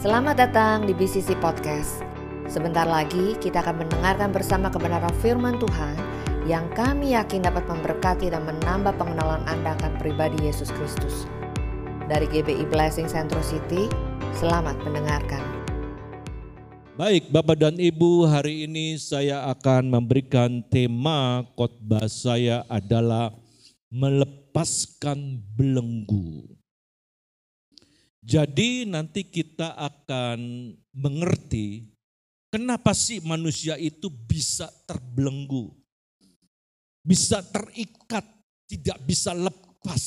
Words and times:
Selamat 0.00 0.32
datang 0.40 0.88
di 0.88 0.96
BCC 0.96 1.36
Podcast. 1.44 2.00
Sebentar 2.48 2.88
lagi 2.88 3.36
kita 3.36 3.60
akan 3.60 3.84
mendengarkan 3.84 4.32
bersama 4.32 4.72
kebenaran 4.72 5.12
firman 5.20 5.60
Tuhan 5.60 5.92
yang 6.48 6.72
kami 6.72 7.12
yakin 7.12 7.44
dapat 7.44 7.68
memberkati 7.68 8.32
dan 8.32 8.48
menambah 8.48 8.96
pengenalan 8.96 9.44
Anda 9.44 9.76
akan 9.76 10.00
pribadi 10.00 10.40
Yesus 10.40 10.72
Kristus. 10.72 11.28
Dari 12.08 12.24
GBI 12.32 12.64
Blessing 12.72 13.12
Central 13.12 13.44
City, 13.44 13.92
selamat 14.40 14.80
mendengarkan. 14.88 15.44
Baik, 16.96 17.28
Bapak 17.28 17.60
dan 17.60 17.76
Ibu, 17.76 18.24
hari 18.24 18.64
ini 18.64 18.96
saya 18.96 19.52
akan 19.52 20.00
memberikan 20.00 20.64
tema 20.72 21.44
khotbah 21.60 22.08
saya 22.08 22.64
adalah 22.72 23.36
melepaskan 23.92 25.44
belenggu. 25.60 26.59
Jadi 28.20 28.84
nanti 28.84 29.24
kita 29.24 29.72
akan 29.80 30.38
mengerti 30.92 31.88
kenapa 32.52 32.92
sih 32.92 33.24
manusia 33.24 33.80
itu 33.80 34.12
bisa 34.12 34.68
terbelenggu. 34.84 35.72
Bisa 37.00 37.40
terikat, 37.40 38.28
tidak 38.68 39.00
bisa 39.08 39.32
lepas. 39.32 40.04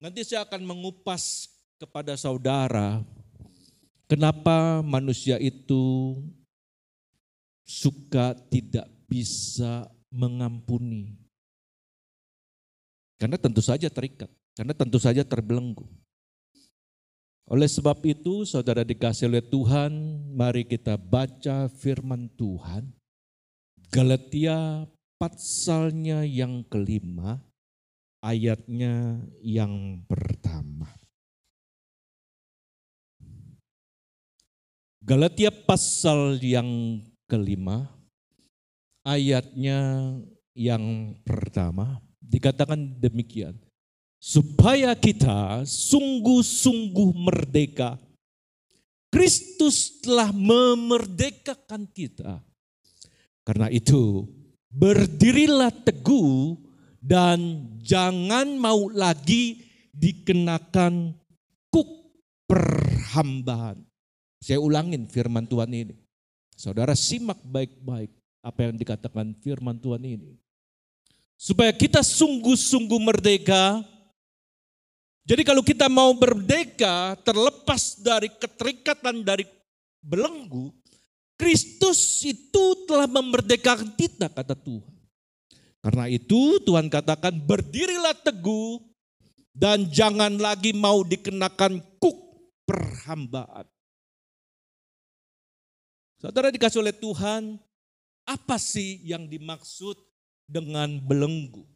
Nanti 0.00 0.24
saya 0.24 0.48
akan 0.48 0.64
mengupas 0.64 1.52
kepada 1.76 2.16
saudara 2.16 3.04
kenapa 4.08 4.80
manusia 4.80 5.36
itu 5.36 6.16
suka 7.68 8.32
tidak 8.48 8.88
bisa 9.08 9.88
mengampuni. 10.12 11.16
Karena 13.20 13.36
tentu 13.36 13.60
saja 13.64 13.92
terikat. 13.92 14.28
Karena 14.52 14.76
tentu 14.76 15.00
saja 15.00 15.24
terbelenggu. 15.24 15.88
Oleh 17.48 17.68
sebab 17.68 18.00
itu, 18.04 18.44
saudara 18.44 18.84
dikasih 18.84 19.28
oleh 19.28 19.44
Tuhan, 19.44 19.92
mari 20.32 20.64
kita 20.64 20.96
baca 21.00 21.68
firman 21.72 22.28
Tuhan. 22.36 22.92
Galatia 23.92 24.88
patsalnya 25.20 26.24
yang 26.24 26.64
kelima, 26.68 27.40
ayatnya 28.24 29.20
yang 29.40 30.00
pertama. 30.08 30.88
Galatia 35.02 35.50
pasal 35.50 36.38
yang 36.38 37.02
kelima, 37.26 37.90
ayatnya 39.02 40.14
yang 40.54 41.18
pertama, 41.26 41.98
dikatakan 42.22 43.02
demikian 43.02 43.58
supaya 44.22 44.94
kita 44.94 45.66
sungguh-sungguh 45.66 47.10
merdeka. 47.10 47.98
Kristus 49.10 49.98
telah 49.98 50.30
memerdekakan 50.30 51.90
kita. 51.90 52.38
Karena 53.42 53.66
itu, 53.66 54.30
berdirilah 54.70 55.74
teguh 55.74 56.54
dan 57.02 57.66
jangan 57.82 58.56
mau 58.56 58.86
lagi 58.88 59.66
dikenakan 59.90 61.18
kuk 61.68 61.90
perhambaan. 62.46 63.82
Saya 64.38 64.62
ulangin 64.62 65.10
firman 65.10 65.44
Tuhan 65.50 65.74
ini. 65.74 65.98
Saudara 66.54 66.94
simak 66.94 67.42
baik-baik 67.42 68.14
apa 68.40 68.70
yang 68.70 68.78
dikatakan 68.78 69.34
firman 69.42 69.76
Tuhan 69.82 70.06
ini. 70.06 70.38
Supaya 71.36 71.74
kita 71.74 72.06
sungguh-sungguh 72.06 73.02
merdeka, 73.02 73.82
jadi 75.22 75.42
kalau 75.46 75.62
kita 75.62 75.86
mau 75.86 76.10
merdeka, 76.18 77.14
terlepas 77.22 77.94
dari 78.02 78.26
keterikatan 78.26 79.22
dari 79.22 79.46
belenggu, 80.02 80.74
Kristus 81.38 82.26
itu 82.26 82.86
telah 82.90 83.06
memerdekakan 83.06 83.94
kita, 83.94 84.26
kata 84.26 84.58
Tuhan. 84.58 84.94
Karena 85.82 86.06
itu 86.06 86.62
Tuhan 86.62 86.86
katakan 86.86 87.34
berdirilah 87.42 88.14
teguh 88.14 88.82
dan 89.50 89.90
jangan 89.90 90.38
lagi 90.38 90.70
mau 90.70 91.02
dikenakan 91.02 91.82
kuk 91.98 92.18
perhambaan. 92.66 93.66
Saudara 96.22 96.54
dikasih 96.54 96.86
oleh 96.86 96.94
Tuhan, 96.94 97.58
apa 98.22 98.54
sih 98.58 99.02
yang 99.02 99.26
dimaksud 99.26 99.98
dengan 100.46 101.02
belenggu? 101.02 101.71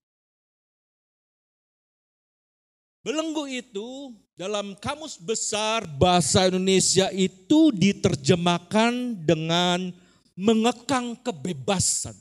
Belenggu 3.06 3.46
itu 3.46 4.18
dalam 4.34 4.74
kamus 4.82 5.14
besar 5.14 5.86
bahasa 5.86 6.50
Indonesia 6.50 7.06
itu 7.14 7.70
diterjemahkan 7.70 9.22
dengan 9.22 9.94
mengekang 10.34 11.14
kebebasan. 11.22 12.18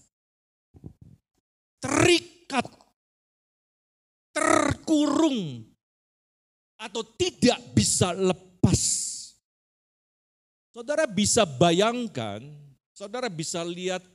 Terikat, 1.82 2.70
terkurung, 4.30 5.66
atau 6.78 7.02
tidak 7.18 7.58
bisa 7.74 8.14
lepas. 8.14 8.82
Saudara 10.70 11.10
bisa 11.10 11.50
bayangkan, 11.50 12.46
saudara 12.94 13.26
bisa 13.26 13.66
lihat 13.66 14.06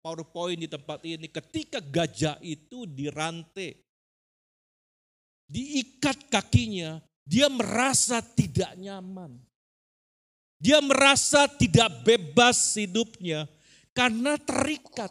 PowerPoint 0.00 0.64
di 0.64 0.68
tempat 0.72 1.04
ini 1.04 1.28
ketika 1.28 1.76
gajah 1.76 2.40
itu 2.40 2.88
dirantai 2.88 3.89
diikat 5.50 6.30
kakinya, 6.30 7.02
dia 7.26 7.50
merasa 7.50 8.22
tidak 8.22 8.78
nyaman. 8.78 9.34
Dia 10.62 10.78
merasa 10.78 11.50
tidak 11.50 12.04
bebas 12.06 12.78
hidupnya 12.78 13.50
karena 13.90 14.38
terikat. 14.38 15.10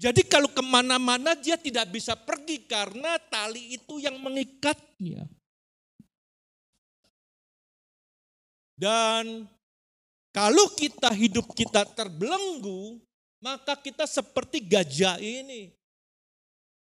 Jadi 0.00 0.24
kalau 0.26 0.50
ke 0.50 0.62
mana-mana 0.64 1.36
dia 1.38 1.58
tidak 1.58 1.90
bisa 1.92 2.16
pergi 2.16 2.64
karena 2.66 3.18
tali 3.28 3.76
itu 3.76 4.02
yang 4.02 4.18
mengikatnya. 4.18 5.26
Dan 8.78 9.46
kalau 10.34 10.66
kita 10.74 11.12
hidup 11.14 11.54
kita 11.54 11.86
terbelenggu, 11.86 12.98
maka 13.42 13.78
kita 13.78 14.06
seperti 14.06 14.62
gajah 14.62 15.18
ini. 15.22 15.70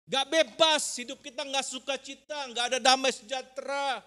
Gak 0.06 0.26
bebas, 0.30 0.84
hidup 1.02 1.18
kita 1.22 1.42
gak 1.42 1.66
suka 1.66 1.98
cita, 1.98 2.38
gak 2.54 2.66
ada 2.74 2.80
damai 2.80 3.10
sejahtera. 3.10 4.06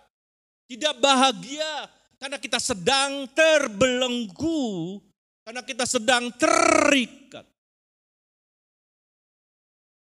Tidak 0.71 0.95
bahagia, 1.03 1.91
karena 2.19 2.39
kita 2.39 2.59
sedang 2.59 3.27
terbelenggu, 3.31 5.03
karena 5.47 5.63
kita 5.63 5.87
sedang 5.87 6.31
terikat. 6.35 7.47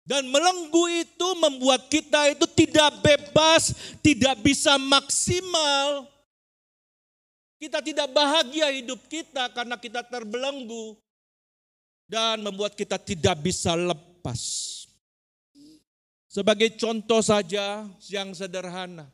Dan 0.06 0.30
melenggu 0.30 0.86
itu 1.02 1.28
membuat 1.34 1.90
kita 1.90 2.30
itu 2.30 2.46
tidak 2.54 3.02
bebas, 3.02 3.74
tidak 3.98 4.38
bisa 4.38 4.78
maksimal. 4.78 6.06
Kita 7.58 7.82
tidak 7.82 8.14
bahagia 8.14 8.70
hidup 8.70 9.02
kita 9.10 9.50
karena 9.50 9.74
kita 9.74 10.06
terbelenggu. 10.06 10.94
Dan 12.06 12.46
membuat 12.46 12.78
kita 12.78 13.02
tidak 13.02 13.34
bisa 13.42 13.74
lepas. 13.74 14.85
Sebagai 16.36 16.76
contoh 16.76 17.24
saja 17.24 17.88
yang 18.12 18.36
sederhana. 18.36 19.08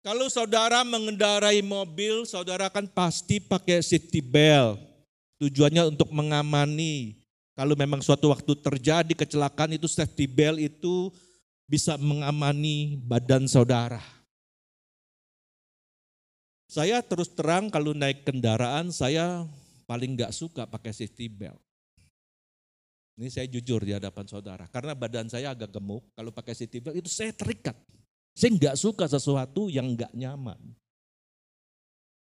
Kalau 0.00 0.24
saudara 0.32 0.80
mengendarai 0.88 1.60
mobil, 1.60 2.24
saudara 2.24 2.72
kan 2.72 2.88
pasti 2.88 3.36
pakai 3.36 3.84
safety 3.84 4.24
belt. 4.24 4.80
Tujuannya 5.36 5.92
untuk 5.92 6.08
mengamani. 6.16 7.20
Kalau 7.52 7.76
memang 7.76 8.00
suatu 8.00 8.32
waktu 8.32 8.56
terjadi 8.56 9.12
kecelakaan 9.12 9.76
itu 9.76 9.84
safety 9.84 10.24
belt 10.24 10.56
itu 10.56 11.12
bisa 11.68 12.00
mengamani 12.00 12.96
badan 13.04 13.44
saudara. 13.44 14.00
Saya 16.72 17.04
terus 17.04 17.28
terang 17.36 17.68
kalau 17.68 17.92
naik 17.92 18.24
kendaraan 18.24 18.88
saya 18.88 19.44
paling 19.84 20.16
nggak 20.16 20.32
suka 20.32 20.64
pakai 20.64 20.96
safety 20.96 21.28
belt. 21.28 21.60
Ini 23.20 23.28
saya 23.28 23.44
jujur 23.52 23.84
di 23.84 23.92
hadapan 23.92 24.24
saudara. 24.24 24.64
Karena 24.72 24.96
badan 24.96 25.28
saya 25.28 25.52
agak 25.52 25.76
gemuk, 25.76 26.08
kalau 26.16 26.32
pakai 26.32 26.56
city 26.56 26.80
belt 26.80 26.96
itu 26.96 27.12
saya 27.12 27.36
terikat. 27.36 27.76
Saya 28.32 28.56
nggak 28.56 28.76
suka 28.80 29.04
sesuatu 29.04 29.68
yang 29.68 29.92
nggak 29.92 30.08
nyaman. 30.16 30.56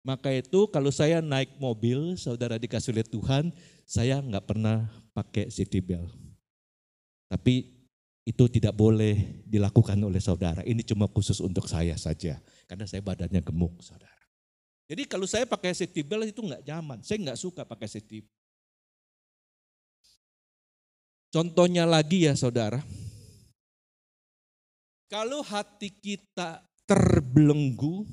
Maka 0.04 0.36
itu 0.36 0.68
kalau 0.68 0.92
saya 0.92 1.24
naik 1.24 1.56
mobil, 1.64 2.20
saudara 2.20 2.60
dikasih 2.60 2.92
oleh 2.92 3.08
Tuhan, 3.08 3.56
saya 3.88 4.20
nggak 4.20 4.44
pernah 4.44 4.92
pakai 5.16 5.48
city 5.48 5.80
belt. 5.80 6.12
Tapi 7.32 7.72
itu 8.28 8.44
tidak 8.52 8.76
boleh 8.76 9.48
dilakukan 9.48 9.96
oleh 9.96 10.20
saudara. 10.20 10.60
Ini 10.68 10.84
cuma 10.84 11.08
khusus 11.08 11.40
untuk 11.40 11.72
saya 11.72 11.96
saja. 11.96 12.36
Karena 12.68 12.84
saya 12.84 13.00
badannya 13.00 13.40
gemuk, 13.40 13.80
saudara. 13.80 14.12
Jadi 14.92 15.08
kalau 15.08 15.24
saya 15.24 15.48
pakai 15.48 15.72
safety 15.72 16.04
belt 16.04 16.28
itu 16.28 16.44
nggak 16.44 16.68
nyaman. 16.68 17.00
Saya 17.00 17.24
nggak 17.24 17.40
suka 17.40 17.64
pakai 17.64 17.88
safety 17.88 18.28
Contohnya 21.32 21.88
lagi 21.88 22.28
ya 22.28 22.36
saudara. 22.36 22.84
Kalau 25.08 25.44
hati 25.44 25.92
kita 25.92 26.64
terbelenggu, 26.88 28.04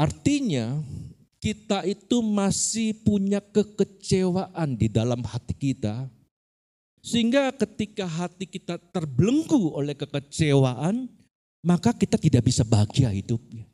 Artinya 0.00 0.80
kita 1.44 1.84
itu 1.84 2.24
masih 2.24 2.96
punya 3.04 3.44
kekecewaan 3.44 4.72
di 4.72 4.88
dalam 4.88 5.20
hati 5.20 5.52
kita. 5.52 6.08
Sehingga 7.04 7.52
ketika 7.52 8.08
hati 8.08 8.48
kita 8.48 8.80
terbelenggu 8.80 9.76
oleh 9.76 9.92
kekecewaan, 9.92 11.04
maka 11.60 11.92
kita 11.92 12.16
tidak 12.16 12.48
bisa 12.48 12.64
bahagia 12.64 13.12
hidupnya. 13.12 13.68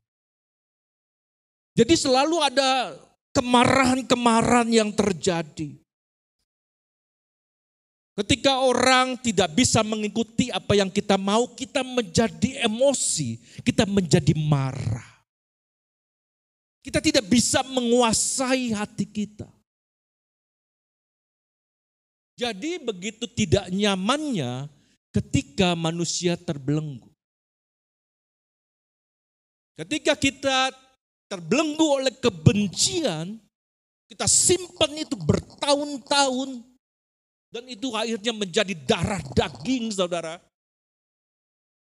Jadi 1.79 1.95
selalu 1.95 2.43
ada 2.43 2.99
kemarahan-kemarahan 3.31 4.71
yang 4.75 4.91
terjadi. 4.91 5.79
Ketika 8.17 8.65
orang 8.65 9.21
tidak 9.21 9.53
bisa 9.53 9.85
mengikuti 9.85 10.49
apa 10.49 10.73
yang 10.73 10.89
kita 10.89 11.21
mau, 11.21 11.53
kita 11.53 11.85
menjadi 11.85 12.65
emosi, 12.65 13.37
kita 13.61 13.85
menjadi 13.85 14.33
marah. 14.33 15.05
Kita 16.81 17.05
tidak 17.05 17.29
bisa 17.29 17.61
menguasai 17.61 18.73
hati 18.73 19.05
kita. 19.05 19.45
Jadi 22.41 22.81
begitu 22.81 23.29
tidak 23.29 23.69
nyamannya 23.69 24.73
ketika 25.13 25.77
manusia 25.77 26.41
terbelenggu. 26.41 27.13
Ketika 29.77 30.17
kita 30.17 30.73
terbelenggu 31.29 32.01
oleh 32.01 32.15
kebencian, 32.17 33.37
kita 34.09 34.25
simpan 34.25 35.05
itu 35.05 35.21
bertahun-tahun 35.21 36.76
dan 37.57 37.65
itu 37.73 37.89
akhirnya 37.97 38.37
menjadi 38.37 38.77
darah 38.85 39.25
daging 39.33 39.89
saudara. 39.89 40.37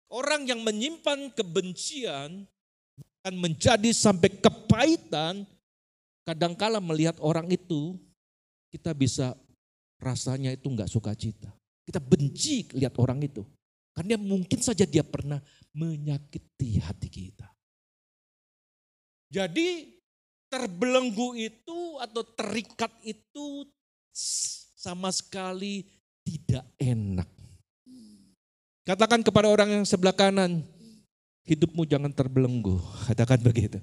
Orang 0.07 0.47
yang 0.47 0.63
menyimpan 0.63 1.35
kebencian 1.35 2.47
akan 3.19 3.35
menjadi 3.35 3.91
sampai 3.91 4.39
kepahitan, 4.39 5.43
kadangkala 6.23 6.79
melihat 6.79 7.19
orang 7.19 7.51
itu, 7.51 7.99
kita 8.71 8.95
bisa 8.95 9.35
rasanya 9.99 10.55
itu 10.55 10.63
nggak 10.63 10.87
suka 10.87 11.11
cita. 11.11 11.51
Kita 11.83 11.99
benci 11.99 12.71
lihat 12.71 12.95
orang 12.95 13.19
itu. 13.27 13.43
Karena 13.91 14.15
mungkin 14.15 14.63
saja 14.63 14.87
dia 14.87 15.03
pernah 15.03 15.43
menyakiti 15.75 16.79
hati 16.79 17.11
kita. 17.11 17.51
Jadi 19.27 19.91
terbelenggu 20.47 21.35
itu 21.35 21.99
atau 21.99 22.23
terikat 22.23 22.95
itu 23.03 23.67
sama 24.85 25.09
sekali 25.09 25.81
tidak 26.21 26.61
enak. 26.77 27.25
Katakan 28.85 29.25
kepada 29.25 29.49
orang 29.49 29.81
yang 29.81 29.85
sebelah 29.85 30.13
kanan, 30.13 30.61
hidupmu 31.49 31.89
jangan 31.89 32.13
terbelenggu. 32.13 32.77
Katakan 33.09 33.41
begitu. 33.41 33.81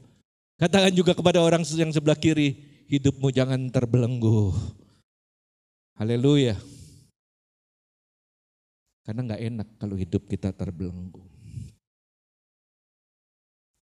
Katakan 0.62 0.94
juga 0.94 1.10
kepada 1.18 1.42
orang 1.42 1.66
yang 1.74 1.90
sebelah 1.90 2.14
kiri, 2.14 2.54
hidupmu 2.86 3.34
jangan 3.34 3.58
terbelenggu. 3.66 4.54
Haleluya. 5.98 6.54
Karena 9.02 9.26
nggak 9.26 9.42
enak 9.42 9.68
kalau 9.82 9.98
hidup 9.98 10.30
kita 10.30 10.54
terbelenggu. 10.54 11.26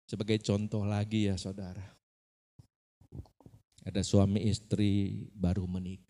Sebagai 0.09 0.41
contoh 0.41 0.89
lagi 0.89 1.29
ya 1.29 1.37
saudara. 1.37 1.85
Ada 3.85 4.01
suami 4.01 4.49
istri 4.49 5.29
baru 5.37 5.69
menikah. 5.69 6.10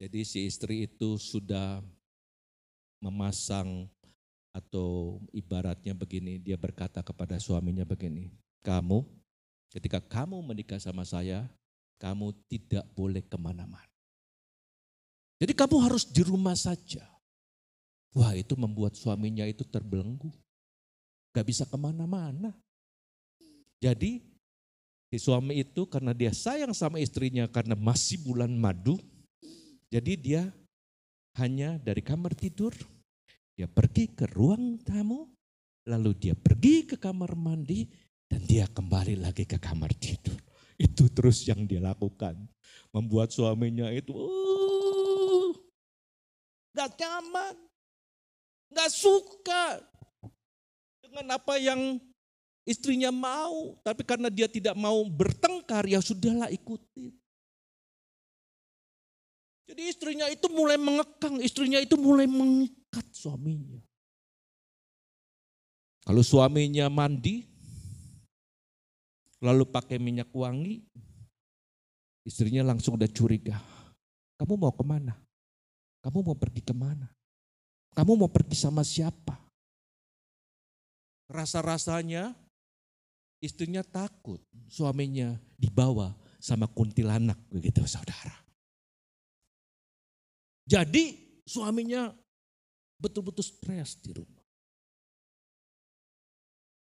Jadi 0.00 0.24
si 0.24 0.48
istri 0.48 0.88
itu 0.88 1.20
sudah 1.20 1.84
memasang 3.04 3.84
atau 4.50 5.20
ibaratnya 5.30 5.92
begini, 5.92 6.40
dia 6.40 6.56
berkata 6.56 7.04
kepada 7.04 7.36
suaminya 7.36 7.84
begini, 7.84 8.32
kamu 8.64 9.04
ketika 9.70 10.00
kamu 10.00 10.40
menikah 10.40 10.80
sama 10.80 11.04
saya, 11.04 11.46
kamu 12.00 12.32
tidak 12.48 12.88
boleh 12.96 13.20
ke 13.20 13.36
mana-mana. 13.36 13.86
Jadi 15.40 15.52
kamu 15.56 15.76
harus 15.84 16.04
di 16.04 16.20
rumah 16.24 16.56
saja. 16.56 17.04
Wah 18.12 18.36
itu 18.36 18.58
membuat 18.58 18.96
suaminya 18.96 19.48
itu 19.48 19.64
terbelenggu. 19.64 20.28
Gak 21.32 21.46
bisa 21.46 21.64
ke 21.64 21.76
mana-mana. 21.78 22.52
Jadi 23.80 24.20
si 25.08 25.16
suami 25.16 25.64
itu 25.64 25.88
karena 25.88 26.12
dia 26.12 26.34
sayang 26.34 26.76
sama 26.76 27.00
istrinya 27.00 27.48
karena 27.48 27.72
masih 27.72 28.20
bulan 28.20 28.52
madu. 28.52 29.00
Jadi 29.90 30.12
dia 30.14 30.46
hanya 31.38 31.74
dari 31.82 32.02
kamar 32.02 32.34
tidur 32.38 32.70
dia 33.60 33.68
pergi 33.68 34.08
ke 34.08 34.24
ruang 34.32 34.80
tamu, 34.80 35.28
lalu 35.84 36.16
dia 36.16 36.32
pergi 36.32 36.88
ke 36.88 36.96
kamar 36.96 37.36
mandi, 37.36 37.84
dan 38.24 38.40
dia 38.48 38.64
kembali 38.64 39.20
lagi 39.20 39.44
ke 39.44 39.60
kamar 39.60 39.92
tidur. 40.00 40.40
Itu 40.80 41.12
terus 41.12 41.44
yang 41.44 41.68
dia 41.68 41.76
lakukan. 41.76 42.40
Membuat 42.88 43.36
suaminya 43.36 43.92
itu, 43.92 44.16
uh, 44.16 45.52
gak 46.72 46.96
nyaman, 46.96 47.52
gak 48.72 48.88
suka 48.88 49.84
dengan 51.04 51.36
apa 51.36 51.60
yang 51.60 52.00
istrinya 52.64 53.12
mau. 53.12 53.76
Tapi 53.84 54.08
karena 54.08 54.32
dia 54.32 54.48
tidak 54.48 54.72
mau 54.72 55.04
bertengkar, 55.04 55.84
ya 55.84 56.00
sudahlah 56.00 56.48
ikutin. 56.48 57.12
Jadi 59.70 59.86
istrinya 59.86 60.26
itu 60.26 60.50
mulai 60.50 60.74
mengekang, 60.74 61.38
istrinya 61.38 61.78
itu 61.78 61.94
mulai 61.94 62.26
mengikat 62.26 63.06
suaminya. 63.14 63.78
Kalau 66.02 66.26
suaminya 66.26 66.90
mandi, 66.90 67.46
lalu 69.38 69.62
pakai 69.70 70.02
minyak 70.02 70.26
wangi, 70.34 70.82
istrinya 72.26 72.66
langsung 72.66 72.98
udah 72.98 73.06
curiga. 73.14 73.62
Kamu 74.42 74.58
mau 74.58 74.74
ke 74.74 74.82
mana? 74.82 75.14
Kamu 76.02 76.18
mau 76.18 76.34
pergi 76.34 76.66
ke 76.66 76.74
mana? 76.74 77.06
Kamu 77.94 78.18
mau 78.18 78.30
pergi 78.32 78.58
sama 78.58 78.82
siapa? 78.82 79.38
Rasa-rasanya 81.30 82.34
istrinya 83.38 83.86
takut 83.86 84.42
suaminya 84.66 85.38
dibawa 85.54 86.10
sama 86.42 86.66
kuntilanak 86.66 87.38
begitu 87.54 87.86
saudara. 87.86 88.39
Jadi 90.70 91.18
suaminya 91.42 92.14
betul-betul 93.02 93.42
stres 93.42 93.98
di 93.98 94.14
rumah. 94.14 94.38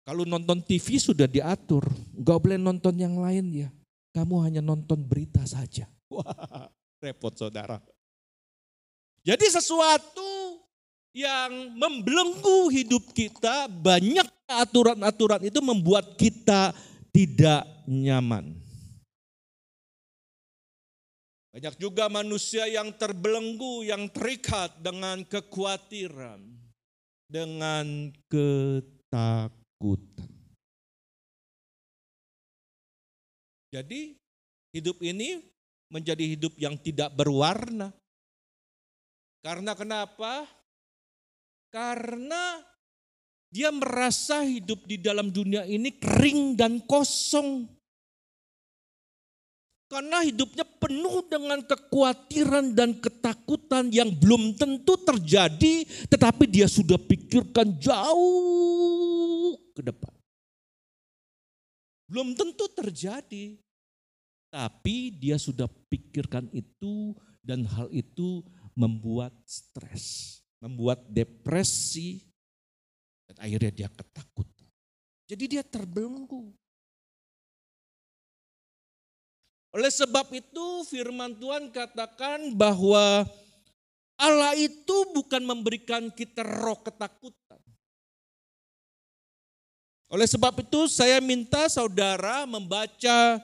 Kalau 0.04 0.28
nonton 0.28 0.60
TV 0.60 1.00
sudah 1.00 1.30
diatur, 1.30 1.88
nggak 2.20 2.40
boleh 2.44 2.60
nonton 2.60 2.98
yang 3.00 3.16
lain 3.24 3.46
ya. 3.56 3.70
Kamu 4.12 4.44
hanya 4.44 4.60
nonton 4.60 5.00
berita 5.00 5.46
saja. 5.48 5.88
Wah, 6.12 6.68
repot 7.00 7.32
saudara. 7.40 7.80
Jadi 9.24 9.48
sesuatu 9.48 10.60
yang 11.16 11.72
membelenggu 11.78 12.68
hidup 12.74 13.16
kita, 13.16 13.72
banyak 13.72 14.28
aturan-aturan 14.50 15.46
itu 15.48 15.64
membuat 15.64 16.20
kita 16.20 16.76
tidak 17.16 17.64
nyaman. 17.88 18.59
Banyak 21.60 21.76
juga 21.76 22.08
manusia 22.08 22.72
yang 22.72 22.96
terbelenggu, 22.96 23.84
yang 23.84 24.08
terikat 24.08 24.80
dengan 24.80 25.28
kekhawatiran, 25.28 26.40
dengan 27.28 28.16
ketakutan. 28.32 30.32
Jadi 33.76 34.16
hidup 34.72 35.04
ini 35.04 35.44
menjadi 35.92 36.32
hidup 36.32 36.56
yang 36.56 36.80
tidak 36.80 37.12
berwarna. 37.12 37.92
Karena 39.44 39.76
kenapa? 39.76 40.48
Karena 41.76 42.64
dia 43.52 43.68
merasa 43.76 44.48
hidup 44.48 44.88
di 44.88 44.96
dalam 44.96 45.28
dunia 45.28 45.68
ini 45.68 45.92
kering 45.92 46.56
dan 46.56 46.80
kosong. 46.88 47.68
Karena 49.90 50.22
hidupnya 50.22 50.62
penuh 50.78 51.26
dengan 51.26 51.66
kekhawatiran 51.66 52.78
dan 52.78 52.94
ketakutan 53.02 53.90
yang 53.90 54.14
belum 54.14 54.54
tentu 54.54 54.94
terjadi, 55.02 55.82
tetapi 56.06 56.46
dia 56.46 56.70
sudah 56.70 57.02
pikirkan 57.02 57.74
jauh 57.82 59.58
ke 59.74 59.82
depan. 59.82 60.14
Belum 62.06 62.38
tentu 62.38 62.70
terjadi, 62.70 63.58
tapi 64.54 65.10
dia 65.10 65.42
sudah 65.42 65.66
pikirkan 65.90 66.46
itu 66.54 67.18
dan 67.42 67.66
hal 67.66 67.90
itu 67.90 68.46
membuat 68.78 69.34
stres, 69.50 70.38
membuat 70.62 71.02
depresi, 71.10 72.30
dan 73.26 73.42
akhirnya 73.42 73.74
dia 73.74 73.90
ketakutan. 73.90 74.70
Jadi 75.26 75.58
dia 75.58 75.66
terbelenggu. 75.66 76.54
Oleh 79.70 79.94
sebab 79.94 80.34
itu 80.34 80.66
firman 80.90 81.38
Tuhan 81.38 81.70
katakan 81.70 82.58
bahwa 82.58 83.22
Allah 84.18 84.58
itu 84.58 84.98
bukan 85.14 85.46
memberikan 85.46 86.10
kita 86.10 86.42
roh 86.42 86.82
ketakutan. 86.82 87.62
Oleh 90.10 90.26
sebab 90.26 90.58
itu 90.66 90.90
saya 90.90 91.22
minta 91.22 91.70
saudara 91.70 92.50
membaca 92.50 93.38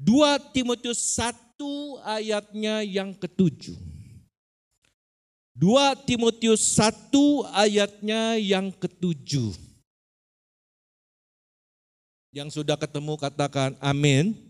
2 0.00 0.56
Timotius 0.56 1.12
1 1.12 1.60
ayatnya 2.08 2.80
yang 2.80 3.12
ketujuh. 3.12 3.76
2 5.56 6.08
Timotius 6.08 6.64
1 6.80 7.12
ayatnya 7.52 8.40
yang 8.40 8.72
ketujuh. 8.72 9.52
Yang 12.32 12.60
sudah 12.60 12.80
ketemu 12.80 13.16
katakan 13.20 13.76
amin. 13.80 14.45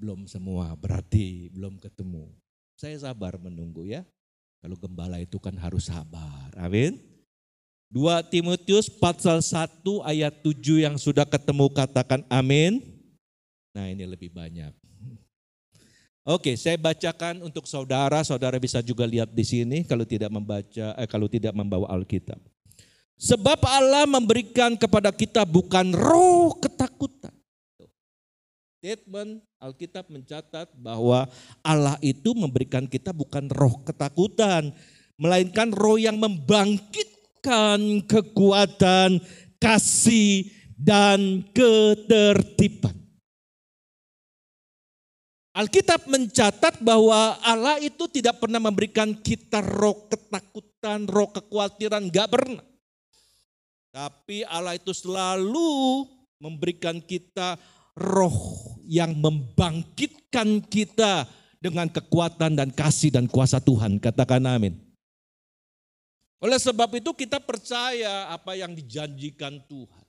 Belum 0.00 0.24
semua, 0.24 0.72
berarti 0.80 1.52
belum 1.52 1.76
ketemu. 1.76 2.32
Saya 2.72 2.96
sabar 2.96 3.36
menunggu 3.36 3.84
ya. 3.84 4.00
Kalau 4.64 4.80
gembala 4.80 5.20
itu 5.20 5.36
kan 5.36 5.52
harus 5.60 5.92
sabar. 5.92 6.48
Amin. 6.56 6.96
2 7.92 8.32
Timotius 8.32 8.88
pasal 8.88 9.44
1 9.44 9.84
ayat 10.08 10.40
7 10.40 10.56
yang 10.88 10.96
sudah 10.96 11.28
ketemu 11.28 11.68
katakan 11.68 12.24
amin. 12.32 12.80
Nah 13.76 13.92
ini 13.92 14.08
lebih 14.08 14.32
banyak. 14.32 14.72
Oke, 16.24 16.56
saya 16.56 16.80
bacakan 16.80 17.44
untuk 17.44 17.68
saudara. 17.68 18.24
Saudara 18.24 18.56
bisa 18.56 18.80
juga 18.80 19.04
lihat 19.04 19.28
di 19.36 19.44
sini 19.44 19.84
kalau 19.84 20.08
tidak 20.08 20.32
membaca, 20.32 20.96
eh, 20.96 21.08
kalau 21.08 21.28
tidak 21.28 21.52
membawa 21.52 21.92
Alkitab. 21.92 22.40
Sebab 23.20 23.60
Allah 23.68 24.08
memberikan 24.08 24.80
kepada 24.80 25.12
kita 25.12 25.44
bukan 25.44 25.92
roh 25.92 26.56
ketakutan. 26.56 27.19
Statement 28.80 29.44
Alkitab 29.60 30.08
mencatat 30.08 30.72
bahwa 30.80 31.28
Allah 31.60 32.00
itu 32.00 32.32
memberikan 32.32 32.88
kita 32.88 33.12
bukan 33.12 33.52
roh 33.52 33.76
ketakutan, 33.84 34.72
melainkan 35.20 35.68
roh 35.68 36.00
yang 36.00 36.16
membangkit 36.16 37.20
memberikan 37.40 38.04
kekuatan, 38.04 39.16
kasih, 39.56 40.44
dan 40.76 41.40
ketertiban. 41.56 42.92
Alkitab 45.56 46.04
mencatat 46.04 46.84
bahwa 46.84 47.40
Allah 47.40 47.80
itu 47.80 48.04
tidak 48.12 48.44
pernah 48.44 48.60
memberikan 48.60 49.16
kita 49.16 49.64
roh 49.64 50.04
ketakutan, 50.12 51.08
roh 51.08 51.32
kekhawatiran, 51.32 52.12
gak 52.12 52.28
pernah. 52.28 52.64
Tapi 53.90 54.44
Allah 54.46 54.76
itu 54.76 54.92
selalu 54.92 56.04
memberikan 56.38 57.00
kita 57.00 57.56
roh 57.98 58.36
yang 58.86 59.14
membangkitkan 59.18 60.62
kita 60.66 61.26
dengan 61.60 61.86
kekuatan 61.92 62.56
dan 62.56 62.68
kasih 62.72 63.12
dan 63.12 63.28
kuasa 63.28 63.60
Tuhan. 63.60 64.00
Katakan 64.00 64.42
amin. 64.48 64.74
Oleh 66.40 66.56
sebab 66.56 66.88
itu 66.96 67.12
kita 67.12 67.36
percaya 67.36 68.32
apa 68.32 68.56
yang 68.56 68.72
dijanjikan 68.72 69.60
Tuhan. 69.68 70.04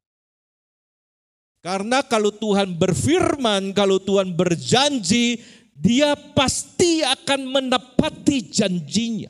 Karena 1.62 2.02
kalau 2.02 2.34
Tuhan 2.34 2.74
berfirman, 2.74 3.76
kalau 3.78 4.02
Tuhan 4.02 4.34
berjanji, 4.34 5.38
dia 5.78 6.18
pasti 6.34 7.06
akan 7.06 7.42
menepati 7.46 8.50
janjinya. 8.50 9.30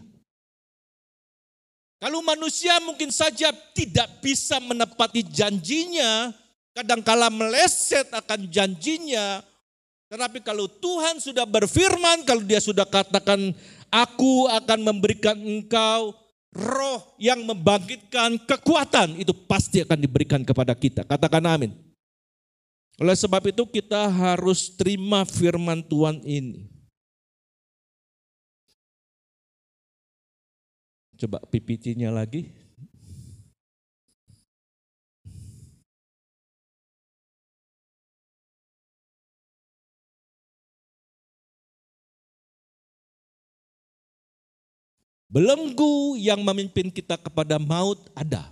Kalau 2.02 2.24
manusia 2.26 2.82
mungkin 2.82 3.12
saja 3.14 3.52
tidak 3.76 4.24
bisa 4.24 4.58
menepati 4.64 5.22
janjinya, 5.28 6.34
kadangkala 6.72 7.28
meleset 7.32 8.08
akan 8.12 8.48
janjinya, 8.48 9.44
tetapi 10.12 10.44
kalau 10.44 10.68
Tuhan 10.68 11.24
sudah 11.24 11.48
berfirman, 11.48 12.28
kalau 12.28 12.44
dia 12.44 12.60
sudah 12.60 12.84
katakan, 12.84 13.56
aku 13.88 14.52
akan 14.52 14.80
memberikan 14.84 15.40
engkau 15.40 16.12
roh 16.52 17.16
yang 17.16 17.48
membangkitkan 17.48 18.36
kekuatan 18.44 19.16
itu 19.16 19.32
pasti 19.48 19.80
akan 19.80 20.00
diberikan 20.04 20.44
kepada 20.44 20.76
kita. 20.76 21.08
Katakan 21.08 21.48
amin. 21.48 21.72
Oleh 23.00 23.16
sebab 23.16 23.40
itu 23.56 23.64
kita 23.66 24.12
harus 24.12 24.76
terima 24.76 25.24
firman 25.24 25.80
Tuhan 25.80 26.20
ini. 26.28 26.68
Coba 31.16 31.40
PPT-nya 31.48 32.12
lagi. 32.12 32.61
Belenggu 45.32 46.20
yang 46.20 46.44
memimpin 46.44 46.92
kita 46.92 47.16
kepada 47.16 47.56
maut 47.56 48.12
ada, 48.12 48.52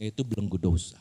yaitu 0.00 0.24
belenggu 0.24 0.56
dosa. 0.56 0.96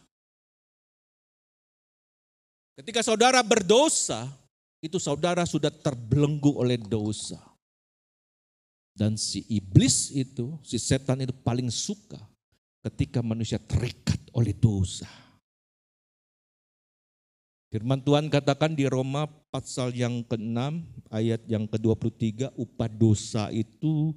Ketika 2.76 3.00
saudara 3.00 3.40
berdosa, 3.40 4.28
itu 4.84 5.00
saudara 5.00 5.48
sudah 5.48 5.72
terbelenggu 5.72 6.60
oleh 6.60 6.76
dosa. 6.76 7.40
Dan 8.92 9.16
si 9.16 9.48
iblis 9.48 10.12
itu, 10.12 10.60
si 10.60 10.76
setan 10.76 11.24
itu 11.24 11.32
paling 11.32 11.72
suka 11.72 12.20
ketika 12.84 13.24
manusia 13.24 13.56
terikat 13.56 14.20
oleh 14.36 14.52
dosa. 14.52 15.08
Firman 17.72 18.00
Tuhan 18.00 18.32
katakan 18.32 18.72
di 18.72 18.88
Roma 18.88 19.28
pasal 19.52 19.92
yang 19.92 20.24
ke-6 20.24 20.80
ayat 21.12 21.44
yang 21.44 21.68
ke-23 21.68 22.56
upah 22.56 22.88
dosa 22.88 23.52
itu 23.52 24.16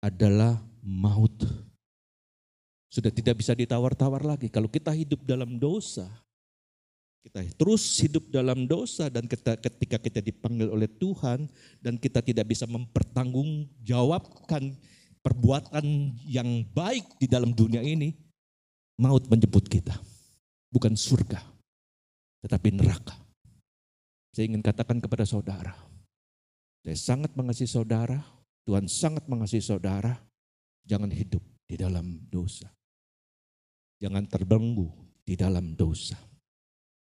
adalah 0.00 0.56
maut. 0.80 1.36
Sudah 2.90 3.14
tidak 3.14 3.38
bisa 3.38 3.54
ditawar-tawar 3.54 4.26
lagi. 4.26 4.50
Kalau 4.50 4.66
kita 4.66 4.90
hidup 4.90 5.22
dalam 5.22 5.54
dosa, 5.60 6.10
kita 7.20 7.44
terus 7.54 8.00
hidup 8.00 8.32
dalam 8.32 8.66
dosa 8.66 9.12
dan 9.12 9.28
ketika 9.28 10.00
kita 10.00 10.24
dipanggil 10.24 10.72
oleh 10.72 10.88
Tuhan 10.88 11.46
dan 11.78 12.00
kita 12.00 12.24
tidak 12.24 12.48
bisa 12.48 12.64
mempertanggungjawabkan 12.66 14.72
perbuatan 15.20 16.16
yang 16.24 16.64
baik 16.72 17.04
di 17.20 17.28
dalam 17.28 17.52
dunia 17.52 17.84
ini, 17.84 18.16
maut 18.96 19.28
menjemput 19.28 19.68
kita. 19.68 19.92
Bukan 20.72 20.96
surga, 20.96 21.44
tetapi 22.42 22.72
neraka. 22.72 23.14
Saya 24.32 24.48
ingin 24.48 24.62
katakan 24.62 25.00
kepada 25.02 25.26
saudara, 25.26 25.74
saya 26.80 26.96
sangat 26.96 27.34
mengasihi 27.34 27.68
saudara, 27.68 28.24
Tuhan 28.70 28.86
sangat 28.86 29.26
mengasihi 29.26 29.58
saudara, 29.58 30.14
jangan 30.86 31.10
hidup 31.10 31.42
di 31.66 31.74
dalam 31.74 32.22
dosa. 32.30 32.70
Jangan 33.98 34.30
terbelenggu 34.30 34.86
di 35.26 35.34
dalam 35.34 35.74
dosa. 35.74 36.14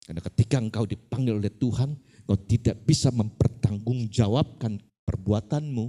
Karena 0.02 0.18
ketika 0.18 0.58
engkau 0.58 0.90
dipanggil 0.90 1.38
oleh 1.38 1.54
Tuhan, 1.54 1.94
engkau 1.94 2.42
tidak 2.50 2.74
bisa 2.90 3.14
mempertanggungjawabkan 3.14 4.82
perbuatanmu, 4.82 5.86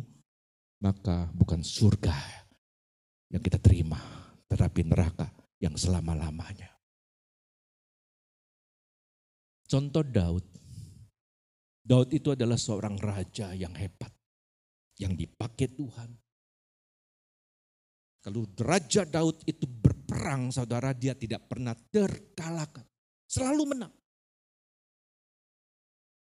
maka 0.85 1.33
bukan 1.33 1.65
surga 1.65 2.13
yang 3.33 3.41
kita 3.41 3.57
terima, 3.57 3.97
tetapi 4.53 4.85
neraka 4.85 5.33
yang 5.65 5.81
selama-lamanya. 5.81 6.77
Contoh 9.65 10.05
Daud. 10.05 10.45
Daud 11.81 12.13
itu 12.13 12.37
adalah 12.37 12.61
seorang 12.61 13.01
raja 13.01 13.57
yang 13.57 13.73
hebat 13.73 14.20
yang 15.01 15.17
dipakai 15.17 15.73
Tuhan. 15.73 16.13
Kalau 18.21 18.45
Raja 18.61 19.09
Daud 19.09 19.41
itu 19.49 19.65
berperang, 19.65 20.53
saudara, 20.53 20.93
dia 20.93 21.17
tidak 21.17 21.49
pernah 21.49 21.73
terkalahkan. 21.73 22.85
Selalu 23.25 23.73
menang. 23.73 23.95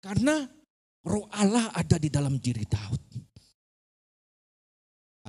Karena 0.03 0.43
roh 1.07 1.31
Allah 1.31 1.71
ada 1.71 1.95
di 1.95 2.11
dalam 2.11 2.43
diri 2.43 2.67
Daud. 2.67 3.03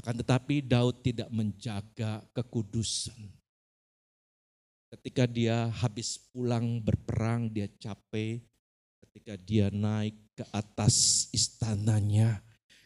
Akan 0.01 0.17
tetapi 0.17 0.65
Daud 0.65 1.05
tidak 1.05 1.29
menjaga 1.29 2.25
kekudusan. 2.33 3.17
Ketika 4.87 5.29
dia 5.29 5.69
habis 5.69 6.17
pulang 6.33 6.81
berperang, 6.81 7.53
dia 7.53 7.69
capek. 7.77 8.41
Ketika 9.01 9.33
dia 9.37 9.73
naik 9.73 10.15
ke 10.37 10.45
atas 10.53 11.27
istananya, 11.33 12.41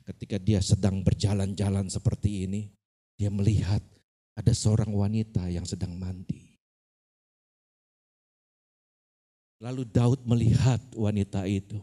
ketika 0.06 0.38
dia 0.42 0.60
sedang 0.60 1.06
berjalan-jalan 1.06 1.88
seperti 1.88 2.46
ini, 2.50 2.62
dia 3.18 3.30
melihat 3.30 3.82
ada 4.34 4.54
seorang 4.56 4.90
wanita 4.90 5.46
yang 5.52 5.68
sedang 5.68 5.94
mandi. 5.98 6.58
Lalu 9.62 9.86
Daud 9.86 10.26
melihat 10.26 10.82
wanita 10.98 11.46
itu. 11.46 11.78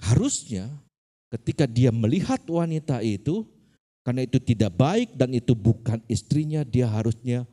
Harusnya 0.00 0.72
ketika 1.28 1.68
dia 1.68 1.92
melihat 1.92 2.40
wanita 2.48 3.04
itu, 3.04 3.44
karena 4.00 4.24
itu 4.24 4.40
tidak 4.40 4.72
baik 4.72 5.12
dan 5.18 5.36
itu 5.36 5.52
bukan 5.52 6.00
istrinya, 6.08 6.64
dia 6.64 6.88
harusnya 6.88 7.44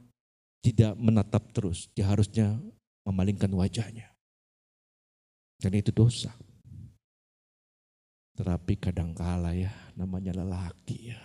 tidak 0.64 0.96
menatap 0.96 1.52
terus. 1.52 1.92
Dia 1.92 2.08
harusnya 2.08 2.56
memalingkan 3.04 3.52
wajahnya. 3.52 4.08
Dan 5.60 5.76
itu 5.76 5.92
dosa. 5.92 6.32
Terapi 8.34 8.82
kadangkala 8.82 9.54
ya, 9.54 9.70
namanya 9.94 10.34
lelaki 10.34 11.14
ya. 11.14 11.22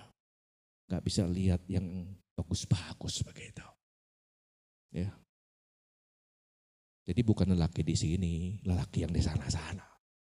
Gak 0.88 1.04
bisa 1.04 1.24
lihat 1.24 1.64
yang 1.68 1.84
bagus-bagus 2.36 3.24
begitu. 3.24 3.64
Ya. 4.92 5.12
Jadi 7.08 7.20
bukan 7.24 7.56
lelaki 7.56 7.80
di 7.80 7.96
sini, 7.96 8.34
lelaki 8.68 9.08
yang 9.08 9.12
di 9.12 9.24
sana-sana. 9.24 9.84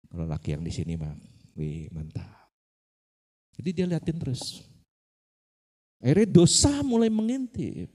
Kalau 0.09 0.29
lelaki 0.29 0.53
yang 0.53 0.61
di 0.61 0.73
sini 0.73 1.01
mah, 1.01 1.17
wih 1.57 1.89
mantap. 1.93 2.53
Jadi 3.57 3.71
dia 3.73 3.89
liatin 3.89 4.21
terus. 4.21 4.69
Akhirnya 6.05 6.29
dosa 6.29 6.85
mulai 6.85 7.09
mengintip. 7.09 7.91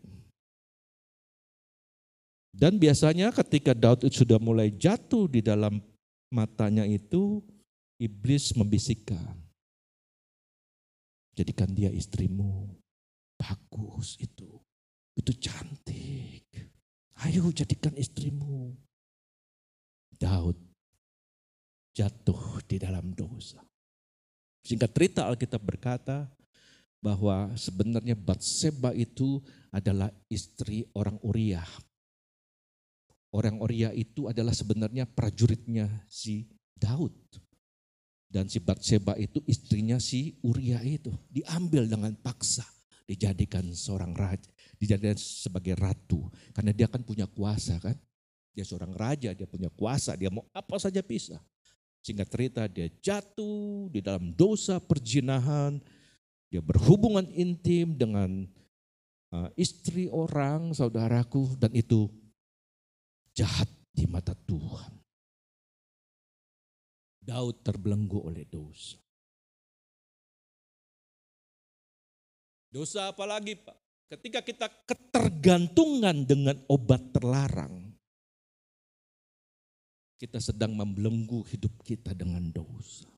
Dan 2.53 2.77
biasanya 2.77 3.33
ketika 3.33 3.73
Daud 3.73 4.05
sudah 4.13 4.37
mulai 4.37 4.69
jatuh 4.69 5.25
di 5.25 5.41
dalam 5.41 5.81
matanya 6.29 6.85
itu, 6.85 7.41
iblis 8.03 8.51
membisikkan. 8.59 9.39
Jadikan 11.31 11.71
dia 11.71 11.87
istrimu. 11.87 12.67
Bagus 13.39 14.19
itu. 14.19 14.59
Itu 15.15 15.31
cantik. 15.39 16.51
Ayo 17.23 17.47
jadikan 17.55 17.95
istrimu. 17.95 18.75
Daud 20.19 20.59
jatuh 21.95 22.59
di 22.67 22.75
dalam 22.81 23.15
dosa. 23.15 23.63
Singkat 24.63 24.91
cerita 24.95 25.21
Alkitab 25.27 25.61
berkata 25.63 26.27
bahwa 27.03 27.51
sebenarnya 27.55 28.15
Batseba 28.15 28.95
itu 28.95 29.43
adalah 29.69 30.07
istri 30.31 30.87
orang 30.95 31.19
Uriah, 31.19 31.67
Orang 33.33 33.65
Oria 33.65 33.89
itu 33.97 34.29
adalah 34.29 34.53
sebenarnya 34.53 35.09
prajuritnya 35.09 35.89
si 36.05 36.45
Daud. 36.77 37.17
Dan 38.33 38.49
si 38.49 38.57
Batseba 38.57 39.13
itu 39.13 39.45
istrinya 39.45 40.01
si 40.01 40.33
Uria 40.41 40.81
itu. 40.81 41.13
Diambil 41.29 41.85
dengan 41.85 42.17
paksa. 42.17 42.65
Dijadikan 43.05 43.61
seorang 43.77 44.17
raja. 44.17 44.49
Dijadikan 44.81 45.13
sebagai 45.13 45.77
ratu. 45.77 46.33
Karena 46.49 46.73
dia 46.73 46.89
kan 46.89 47.05
punya 47.05 47.29
kuasa 47.29 47.77
kan. 47.77 47.93
Dia 48.57 48.65
seorang 48.65 48.89
raja, 48.97 49.37
dia 49.37 49.45
punya 49.45 49.69
kuasa. 49.69 50.17
Dia 50.17 50.33
mau 50.33 50.49
apa 50.49 50.81
saja 50.81 51.05
bisa. 51.05 51.37
Singkat 52.01 52.27
cerita 52.33 52.61
dia 52.65 52.89
jatuh 53.05 53.93
di 53.93 54.01
dalam 54.01 54.33
dosa 54.33 54.81
perjinahan. 54.81 55.77
Dia 56.49 56.65
berhubungan 56.65 57.29
intim 57.37 57.93
dengan 57.93 58.49
uh, 59.29 59.53
istri 59.53 60.09
orang, 60.09 60.73
saudaraku. 60.73 61.53
Dan 61.61 61.69
itu 61.77 62.09
jahat 63.37 63.69
di 63.93 64.09
mata 64.09 64.33
Tuhan. 64.33 65.02
Daud 67.23 67.63
terbelenggu 67.63 68.19
oleh 68.19 68.43
dosa. 68.43 68.99
Dosa 72.67 73.15
apa 73.15 73.23
lagi 73.23 73.55
Pak? 73.55 73.77
Ketika 74.11 74.43
kita 74.43 74.67
ketergantungan 74.83 76.27
dengan 76.27 76.59
obat 76.67 77.01
terlarang, 77.15 77.95
kita 80.19 80.37
sedang 80.43 80.75
membelenggu 80.75 81.47
hidup 81.47 81.79
kita 81.81 82.11
dengan 82.11 82.43
dosa. 82.51 83.09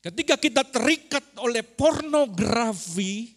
Ketika 0.00 0.40
kita 0.40 0.64
terikat 0.64 1.36
oleh 1.44 1.60
pornografi, 1.60 3.36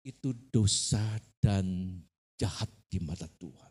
itu 0.00 0.32
dosa 0.48 1.20
dan 1.38 2.00
jahat 2.40 2.72
di 2.88 2.98
mata 3.04 3.28
Tuhan. 3.28 3.69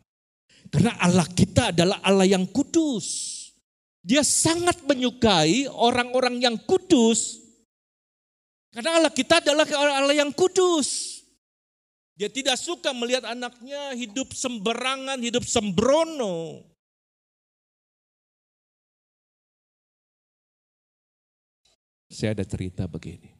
Karena 0.68 0.92
Allah 1.00 1.24
kita 1.24 1.72
adalah 1.72 1.98
Allah 2.04 2.28
yang 2.28 2.44
kudus. 2.44 3.38
Dia 4.04 4.20
sangat 4.20 4.84
menyukai 4.84 5.64
orang-orang 5.72 6.40
yang 6.44 6.56
kudus. 6.60 7.40
Karena 8.70 9.00
Allah 9.00 9.12
kita 9.12 9.40
adalah 9.40 9.64
Allah 9.72 10.14
yang 10.14 10.30
kudus. 10.36 11.20
Dia 12.20 12.28
tidak 12.28 12.60
suka 12.60 12.92
melihat 12.92 13.24
anaknya 13.24 13.96
hidup 13.96 14.36
sembarangan, 14.36 15.16
hidup 15.24 15.40
sembrono. 15.40 16.68
Saya 22.12 22.36
ada 22.36 22.44
cerita 22.44 22.84
begini. 22.84 23.32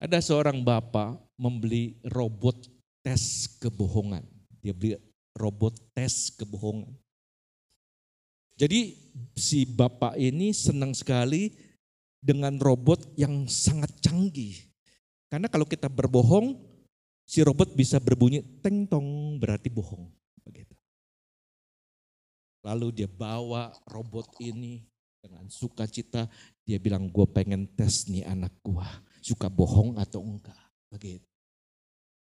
Ada 0.00 0.24
seorang 0.24 0.64
bapak 0.64 1.20
membeli 1.36 2.00
robot 2.08 2.64
tes 3.04 3.46
kebohongan. 3.60 4.31
Dia 4.62 4.72
beli 4.72 4.94
robot 5.34 5.74
tes 5.92 6.30
kebohongan. 6.38 6.94
Jadi 8.56 8.94
si 9.34 9.66
bapak 9.66 10.14
ini 10.14 10.54
senang 10.54 10.94
sekali 10.94 11.50
dengan 12.22 12.54
robot 12.62 13.02
yang 13.18 13.50
sangat 13.50 13.90
canggih. 13.98 14.54
Karena 15.26 15.50
kalau 15.50 15.66
kita 15.66 15.90
berbohong, 15.90 16.54
si 17.26 17.42
robot 17.42 17.74
bisa 17.74 17.98
berbunyi 17.98 18.44
teng 18.62 18.86
tong 18.86 19.40
berarti 19.42 19.66
bohong. 19.66 20.06
Lalu 22.62 23.02
dia 23.02 23.10
bawa 23.10 23.74
robot 23.90 24.38
ini 24.38 24.86
dengan 25.18 25.50
sukacita, 25.50 26.30
dia 26.62 26.78
bilang 26.78 27.10
gue 27.10 27.26
pengen 27.26 27.66
tes 27.74 28.06
nih 28.06 28.22
anak 28.22 28.54
gue 28.62 28.86
suka 29.18 29.50
bohong 29.50 29.98
atau 29.98 30.22
enggak. 30.22 30.58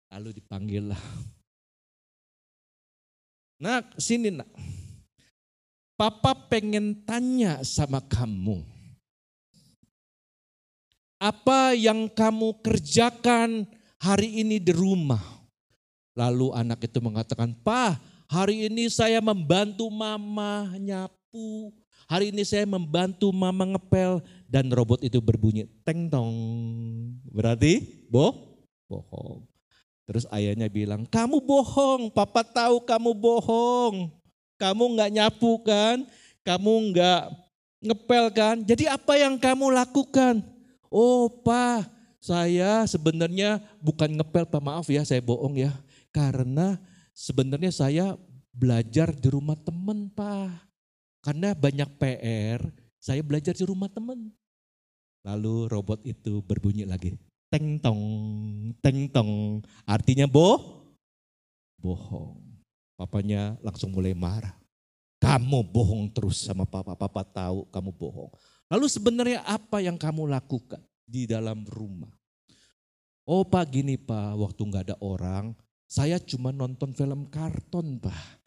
Lalu 0.08 0.40
dipanggil 0.40 0.96
lah. 0.96 1.02
Nak, 3.60 4.00
sini 4.00 4.32
nak. 4.32 4.48
Papa 6.00 6.32
pengen 6.48 6.96
tanya 7.04 7.60
sama 7.60 8.00
kamu. 8.00 8.64
Apa 11.20 11.76
yang 11.76 12.08
kamu 12.08 12.56
kerjakan 12.64 13.68
hari 14.00 14.40
ini 14.40 14.56
di 14.56 14.72
rumah? 14.72 15.20
Lalu 16.16 16.56
anak 16.56 16.88
itu 16.88 17.04
mengatakan, 17.04 17.52
Pak, 17.52 18.00
hari 18.32 18.72
ini 18.72 18.88
saya 18.88 19.20
membantu 19.20 19.92
mama 19.92 20.72
nyapu, 20.80 21.76
Hari 22.10 22.34
ini 22.34 22.42
saya 22.42 22.66
membantu 22.66 23.30
mama 23.30 23.62
ngepel 23.62 24.18
dan 24.50 24.66
robot 24.74 24.98
itu 24.98 25.22
berbunyi 25.22 25.70
teng 25.86 26.10
tong. 26.10 26.34
Berarti 27.30 27.86
boh 28.10 28.34
bohong. 28.90 29.46
Terus 30.10 30.26
ayahnya 30.34 30.66
bilang, 30.66 31.06
kamu 31.06 31.38
bohong, 31.38 32.10
papa 32.10 32.42
tahu 32.42 32.82
kamu 32.82 33.14
bohong. 33.14 34.10
Kamu 34.58 34.98
nggak 34.98 35.10
nyapu 35.14 35.62
kan, 35.62 36.02
kamu 36.42 36.90
nggak 36.90 37.30
ngepel 37.78 38.24
kan. 38.34 38.58
Jadi 38.66 38.90
apa 38.90 39.14
yang 39.14 39.38
kamu 39.38 39.70
lakukan? 39.70 40.42
Oh 40.90 41.30
pak, 41.30 41.86
saya 42.18 42.82
sebenarnya 42.90 43.62
bukan 43.78 44.18
ngepel, 44.18 44.50
pak 44.50 44.58
maaf 44.58 44.90
ya 44.90 45.06
saya 45.06 45.22
bohong 45.22 45.62
ya. 45.62 45.70
Karena 46.10 46.74
sebenarnya 47.14 47.70
saya 47.70 48.18
belajar 48.50 49.14
di 49.14 49.30
rumah 49.30 49.54
temen 49.62 50.10
pak. 50.10 50.50
Karena 51.22 51.54
banyak 51.54 51.86
PR, 52.02 52.58
saya 52.98 53.22
belajar 53.22 53.54
di 53.54 53.62
rumah 53.62 53.86
teman. 53.86 54.34
Lalu 55.22 55.70
robot 55.70 56.02
itu 56.02 56.42
berbunyi 56.42 56.82
lagi. 56.82 57.14
Teng 57.50 57.82
tong, 57.82 58.02
teng 58.78 59.10
tong. 59.10 59.58
Artinya 59.82 60.30
boh, 60.30 60.86
bohong. 61.82 62.38
Papanya 62.94 63.58
langsung 63.58 63.90
mulai 63.90 64.14
marah. 64.14 64.54
Kamu 65.18 65.66
bohong 65.66 66.14
terus 66.14 66.46
sama 66.46 66.62
papa, 66.62 66.94
papa 66.94 67.26
tahu 67.26 67.66
kamu 67.74 67.90
bohong. 67.90 68.30
Lalu 68.70 68.86
sebenarnya 68.86 69.42
apa 69.42 69.82
yang 69.82 69.98
kamu 69.98 70.30
lakukan 70.30 70.78
di 71.02 71.26
dalam 71.26 71.66
rumah? 71.66 72.14
Oh 73.26 73.42
pak 73.42 73.66
gini 73.66 73.98
pak, 73.98 74.38
waktu 74.38 74.60
nggak 74.70 74.84
ada 74.86 74.96
orang, 75.02 75.50
saya 75.90 76.22
cuma 76.22 76.54
nonton 76.54 76.94
film 76.94 77.26
karton 77.26 77.98
pak. 77.98 78.38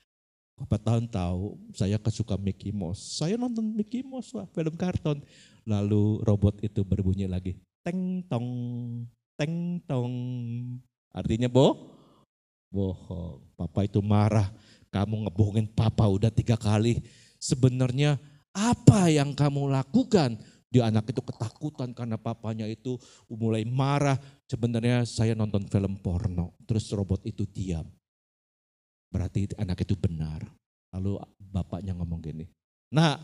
Bapak 0.55 0.79
tahun 0.79 1.11
tahu 1.11 1.59
saya 1.75 1.99
kesuka 1.99 2.39
Mickey 2.39 2.71
Mouse. 2.71 3.19
Saya 3.19 3.35
nonton 3.35 3.67
Mickey 3.67 3.99
Mouse 3.99 4.31
lah, 4.31 4.47
film 4.55 4.79
karton. 4.79 5.19
Lalu 5.67 6.23
robot 6.23 6.63
itu 6.63 6.87
berbunyi 6.87 7.27
lagi. 7.27 7.59
Teng 7.83 8.23
tong, 8.31 8.49
teng 9.35 9.83
tong. 9.83 10.15
Artinya 11.11 11.51
boh, 11.51 11.75
bohong. 12.71 13.43
Papa 13.59 13.83
itu 13.83 13.99
marah. 13.99 14.47
Kamu 14.87 15.27
ngebohongin 15.27 15.67
papa 15.67 16.07
udah 16.07 16.31
tiga 16.31 16.55
kali. 16.55 17.03
Sebenarnya 17.37 18.17
apa 18.55 19.11
yang 19.11 19.35
kamu 19.35 19.67
lakukan? 19.67 20.39
Dia 20.73 20.89
anak 20.89 21.13
itu 21.13 21.21
ketakutan 21.21 21.93
karena 21.93 22.17
papanya 22.17 22.65
itu 22.65 22.97
mulai 23.29 23.67
marah. 23.67 24.17
Sebenarnya 24.47 25.03
saya 25.03 25.35
nonton 25.35 25.67
film 25.67 25.99
porno. 25.99 26.57
Terus 26.65 26.87
robot 26.95 27.27
itu 27.27 27.43
diam. 27.45 27.85
Berarti 29.11 29.51
anak 29.59 29.85
itu 29.85 29.93
benar. 29.99 30.41
Lalu 30.93 31.17
bapaknya 31.41 31.97
ngomong 31.97 32.21
gini, 32.21 32.45
nah 32.93 33.17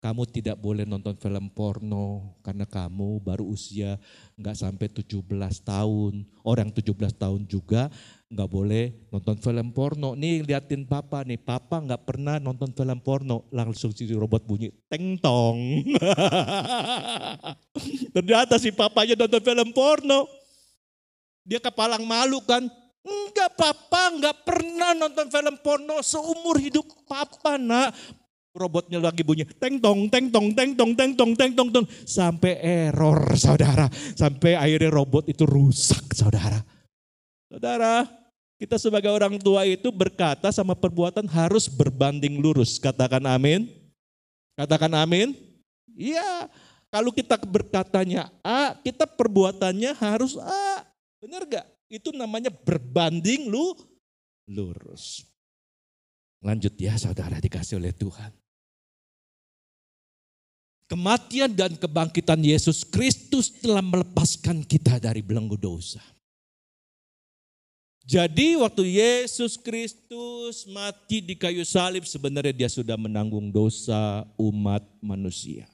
kamu 0.00 0.24
tidak 0.32 0.56
boleh 0.56 0.88
nonton 0.88 1.12
film 1.20 1.52
porno 1.52 2.32
karena 2.40 2.64
kamu 2.64 3.20
baru 3.20 3.44
usia 3.44 4.00
nggak 4.40 4.56
sampai 4.56 4.88
17 4.88 5.28
tahun. 5.60 6.24
Orang 6.40 6.72
17 6.72 6.96
tahun 7.20 7.44
juga 7.44 7.92
nggak 8.32 8.48
boleh 8.48 8.96
nonton 9.12 9.36
film 9.36 9.76
porno. 9.76 10.16
Nih 10.16 10.40
liatin 10.40 10.88
papa 10.88 11.20
nih, 11.20 11.36
papa 11.36 11.84
nggak 11.84 12.08
pernah 12.08 12.40
nonton 12.40 12.72
film 12.72 12.96
porno. 13.04 13.44
Langsung 13.52 13.92
si 13.92 14.08
robot 14.08 14.40
bunyi 14.48 14.72
teng 14.88 15.20
tong. 15.20 15.60
Ternyata 18.16 18.56
si 18.56 18.72
papanya 18.72 19.20
nonton 19.20 19.44
film 19.44 19.68
porno. 19.76 20.24
Dia 21.44 21.60
kepalang 21.60 22.08
malu 22.08 22.40
kan? 22.48 22.64
Enggak 23.00 23.56
papa, 23.56 24.16
enggak 24.16 24.36
pernah 24.48 24.96
nonton 24.96 25.28
film 25.28 25.56
porno 25.60 26.00
seumur 26.00 26.56
hidup 26.56 26.88
papa 27.04 27.60
nak. 27.60 27.92
Robotnya 28.50 28.98
lagi 28.98 29.22
bunyi 29.22 29.46
teng 29.46 29.78
tong 29.78 30.10
teng 30.10 30.26
tong 30.26 30.50
teng 30.50 30.74
tong 30.74 30.90
teng 30.98 31.14
tong 31.14 31.32
teng 31.38 31.52
tong 31.54 31.70
tong 31.70 31.86
sampai 32.02 32.58
error 32.58 33.38
saudara, 33.38 33.86
sampai 34.18 34.58
akhirnya 34.58 34.90
robot 34.90 35.30
itu 35.30 35.46
rusak 35.46 36.10
saudara. 36.10 36.58
Saudara, 37.46 38.10
kita 38.58 38.74
sebagai 38.74 39.14
orang 39.14 39.38
tua 39.38 39.62
itu 39.62 39.94
berkata 39.94 40.50
sama 40.50 40.74
perbuatan 40.74 41.30
harus 41.30 41.70
berbanding 41.70 42.42
lurus. 42.42 42.82
Katakan 42.82 43.22
amin. 43.22 43.70
Katakan 44.58 44.98
amin. 44.98 45.30
Iya, 45.94 46.50
kalau 46.90 47.14
kita 47.14 47.38
berkatanya 47.38 48.34
A, 48.42 48.74
kita 48.82 49.06
perbuatannya 49.06 49.94
harus 49.94 50.34
A. 50.42 50.82
Benar 51.22 51.46
gak? 51.46 51.66
Itu 51.86 52.10
namanya 52.10 52.50
berbanding 52.50 53.46
lu 53.46 53.78
lurus. 54.50 55.22
Lanjut 56.42 56.74
ya 56.80 56.98
saudara 56.98 57.38
dikasih 57.38 57.78
oleh 57.78 57.92
Tuhan. 57.92 58.39
Kematian 60.90 61.54
dan 61.54 61.78
kebangkitan 61.78 62.42
Yesus 62.42 62.82
Kristus 62.82 63.54
telah 63.62 63.78
melepaskan 63.78 64.66
kita 64.66 64.98
dari 64.98 65.22
belenggu 65.22 65.54
dosa. 65.54 66.02
Jadi 68.02 68.58
waktu 68.58 68.98
Yesus 68.98 69.54
Kristus 69.54 70.66
mati 70.66 71.22
di 71.22 71.38
kayu 71.38 71.62
salib 71.62 72.02
sebenarnya 72.02 72.50
dia 72.50 72.66
sudah 72.66 72.98
menanggung 72.98 73.54
dosa 73.54 74.26
umat 74.34 74.82
manusia. 74.98 75.70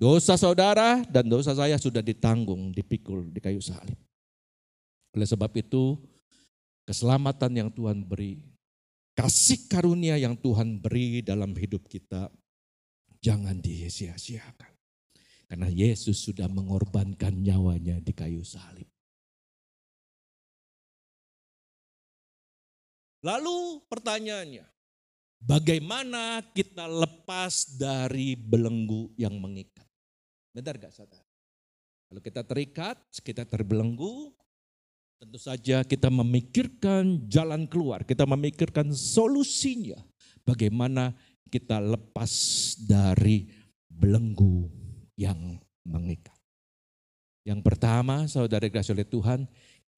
Dosa 0.00 0.40
saudara 0.40 1.04
dan 1.04 1.28
dosa 1.28 1.52
saya 1.52 1.76
sudah 1.76 2.00
ditanggung, 2.00 2.72
dipikul 2.72 3.28
di 3.28 3.44
kayu 3.44 3.60
salib. 3.60 4.00
Oleh 5.12 5.28
sebab 5.28 5.52
itu, 5.52 6.00
keselamatan 6.88 7.52
yang 7.52 7.68
Tuhan 7.68 8.00
beri, 8.08 8.40
kasih 9.12 9.68
karunia 9.68 10.16
yang 10.16 10.32
Tuhan 10.32 10.80
beri 10.80 11.20
dalam 11.20 11.52
hidup 11.52 11.84
kita, 11.84 12.32
jangan 13.20 13.60
disia-siakan. 13.60 14.72
Karena 15.50 15.68
Yesus 15.68 16.24
sudah 16.24 16.46
mengorbankan 16.46 17.34
nyawanya 17.34 17.98
di 17.98 18.12
kayu 18.14 18.46
salib. 18.46 18.86
Lalu 23.20 23.84
pertanyaannya, 23.84 24.64
bagaimana 25.42 26.40
kita 26.56 26.88
lepas 26.88 27.76
dari 27.76 28.32
belenggu 28.32 29.12
yang 29.20 29.36
mengikat? 29.36 29.84
Benar 30.56 30.80
gak 30.80 30.94
saudara? 30.96 31.26
Kalau 32.08 32.20
kita 32.24 32.42
terikat, 32.42 32.96
kita 33.20 33.44
terbelenggu, 33.44 34.32
tentu 35.20 35.36
saja 35.36 35.84
kita 35.84 36.08
memikirkan 36.08 37.28
jalan 37.28 37.68
keluar, 37.68 38.02
kita 38.08 38.24
memikirkan 38.24 38.90
solusinya. 38.96 40.00
Bagaimana 40.42 41.12
kita 41.48 41.80
lepas 41.80 42.32
dari 42.84 43.48
belenggu 43.88 44.68
yang 45.16 45.56
mengikat. 45.86 46.36
Yang 47.44 47.60
pertama, 47.64 48.28
saudara 48.28 48.68
kasih 48.68 48.92
oleh 48.92 49.08
Tuhan, 49.08 49.48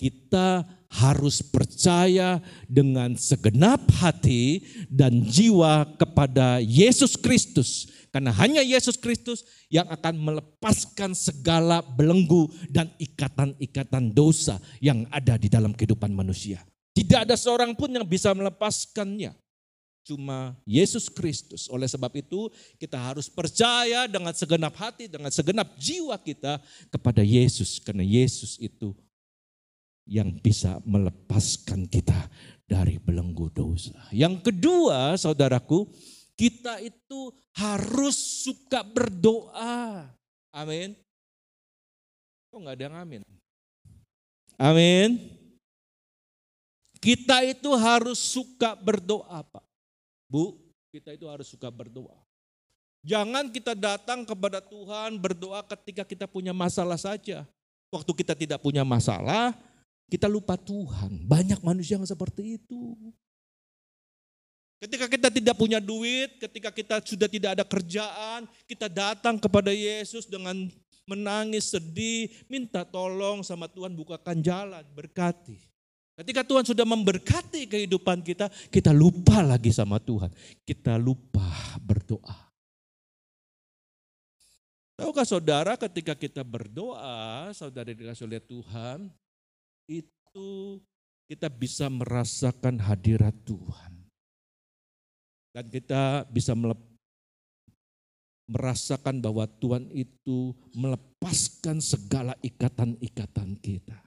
kita 0.02 0.66
harus 0.90 1.46
percaya 1.46 2.42
dengan 2.66 3.14
segenap 3.14 3.86
hati 4.02 4.66
dan 4.90 5.22
jiwa 5.22 5.86
kepada 5.94 6.58
Yesus 6.58 7.14
Kristus. 7.14 7.86
Karena 8.12 8.34
hanya 8.34 8.60
Yesus 8.60 8.98
Kristus 8.98 9.46
yang 9.72 9.88
akan 9.88 10.20
melepaskan 10.20 11.16
segala 11.16 11.80
belenggu 11.80 12.50
dan 12.68 12.92
ikatan-ikatan 13.00 14.12
dosa 14.12 14.60
yang 14.82 15.08
ada 15.08 15.40
di 15.40 15.48
dalam 15.48 15.72
kehidupan 15.72 16.12
manusia. 16.12 16.60
Tidak 16.92 17.24
ada 17.24 17.38
seorang 17.38 17.72
pun 17.72 17.88
yang 17.88 18.04
bisa 18.04 18.36
melepaskannya. 18.36 19.32
Cuma 20.02 20.58
Yesus 20.66 21.06
Kristus. 21.06 21.70
Oleh 21.70 21.86
sebab 21.86 22.10
itu 22.18 22.50
kita 22.78 22.98
harus 22.98 23.30
percaya 23.30 24.10
dengan 24.10 24.34
segenap 24.34 24.74
hati, 24.74 25.06
dengan 25.06 25.30
segenap 25.30 25.78
jiwa 25.78 26.18
kita 26.18 26.58
kepada 26.90 27.22
Yesus. 27.22 27.78
Karena 27.78 28.02
Yesus 28.02 28.58
itu 28.58 28.90
yang 30.06 30.34
bisa 30.42 30.82
melepaskan 30.82 31.86
kita 31.86 32.26
dari 32.66 32.98
belenggu 32.98 33.46
dosa. 33.54 33.94
Yang 34.10 34.50
kedua, 34.50 35.14
saudaraku, 35.14 35.86
kita 36.34 36.82
itu 36.82 37.30
harus 37.54 38.42
suka 38.42 38.82
berdoa. 38.82 40.10
Amin. 40.50 40.98
Kok 42.50 42.58
nggak 42.58 42.76
ada 42.76 42.84
yang 42.90 42.96
amin? 42.98 43.22
Amin. 44.58 45.08
Kita 47.02 47.42
itu 47.42 47.70
harus 47.74 48.18
suka 48.18 48.78
berdoa, 48.78 49.42
Pak. 49.42 49.61
Bu, 50.32 50.56
kita 50.88 51.12
itu 51.12 51.28
harus 51.28 51.52
suka 51.52 51.68
berdoa. 51.68 52.16
Jangan 53.04 53.52
kita 53.52 53.76
datang 53.76 54.24
kepada 54.24 54.64
Tuhan 54.64 55.20
berdoa 55.20 55.60
ketika 55.76 56.08
kita 56.08 56.24
punya 56.24 56.56
masalah 56.56 56.96
saja. 56.96 57.44
Waktu 57.92 58.12
kita 58.24 58.32
tidak 58.32 58.64
punya 58.64 58.80
masalah, 58.80 59.52
kita 60.08 60.24
lupa 60.24 60.56
Tuhan. 60.56 61.28
Banyak 61.28 61.60
manusia 61.60 62.00
yang 62.00 62.08
seperti 62.08 62.56
itu. 62.56 62.96
Ketika 64.80 65.06
kita 65.06 65.28
tidak 65.28 65.54
punya 65.54 65.78
duit, 65.78 66.40
ketika 66.40 66.72
kita 66.72 66.98
sudah 67.04 67.28
tidak 67.28 67.60
ada 67.60 67.64
kerjaan, 67.68 68.48
kita 68.64 68.88
datang 68.88 69.36
kepada 69.36 69.70
Yesus 69.70 70.24
dengan 70.26 70.56
menangis, 71.04 71.70
sedih, 71.70 72.32
minta 72.48 72.82
tolong 72.82 73.44
sama 73.44 73.68
Tuhan 73.68 73.92
bukakan 73.94 74.40
jalan, 74.42 74.82
berkati. 74.96 75.71
Ketika 76.12 76.44
Tuhan 76.44 76.68
sudah 76.68 76.84
memberkati 76.84 77.64
kehidupan 77.64 78.20
kita, 78.20 78.52
kita 78.68 78.92
lupa 78.92 79.40
lagi 79.40 79.72
sama 79.72 79.96
Tuhan. 79.96 80.28
Kita 80.60 81.00
lupa 81.00 81.48
berdoa. 81.80 82.52
Tahukah 84.92 85.24
saudara 85.24 85.72
ketika 85.80 86.12
kita 86.12 86.44
berdoa, 86.44 87.48
saudara 87.56 87.88
dikasih 87.88 88.28
oleh 88.28 88.44
Tuhan, 88.44 89.08
itu 89.88 90.78
kita 91.32 91.48
bisa 91.48 91.88
merasakan 91.88 92.76
hadirat 92.76 93.32
Tuhan. 93.48 93.92
Dan 95.56 95.64
kita 95.72 96.28
bisa 96.28 96.52
merasakan 98.52 99.16
bahwa 99.16 99.48
Tuhan 99.48 99.88
itu 99.96 100.52
melepaskan 100.76 101.80
segala 101.80 102.36
ikatan-ikatan 102.44 103.56
kita. 103.64 104.01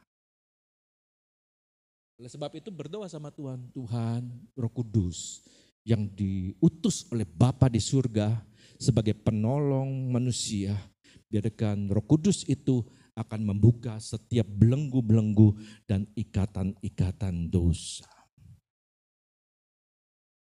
Oleh 2.16 2.32
sebab 2.32 2.52
itu 2.56 2.72
berdoa 2.72 3.12
sama 3.12 3.28
Tuhan, 3.28 3.60
Tuhan 3.76 4.24
Roh 4.56 4.72
Kudus 4.72 5.44
yang 5.84 6.08
diutus 6.08 7.04
oleh 7.12 7.28
Bapa 7.28 7.68
di 7.68 7.84
surga 7.84 8.40
sebagai 8.80 9.14
penolong 9.20 10.12
manusia. 10.12 10.80
Biarkan 11.28 11.92
Roh 11.92 12.06
Kudus 12.08 12.48
itu 12.48 12.88
akan 13.16 13.52
membuka 13.52 14.00
setiap 14.00 14.48
belenggu-belenggu 14.48 15.60
dan 15.84 16.08
ikatan-ikatan 16.16 17.52
dosa. 17.52 18.08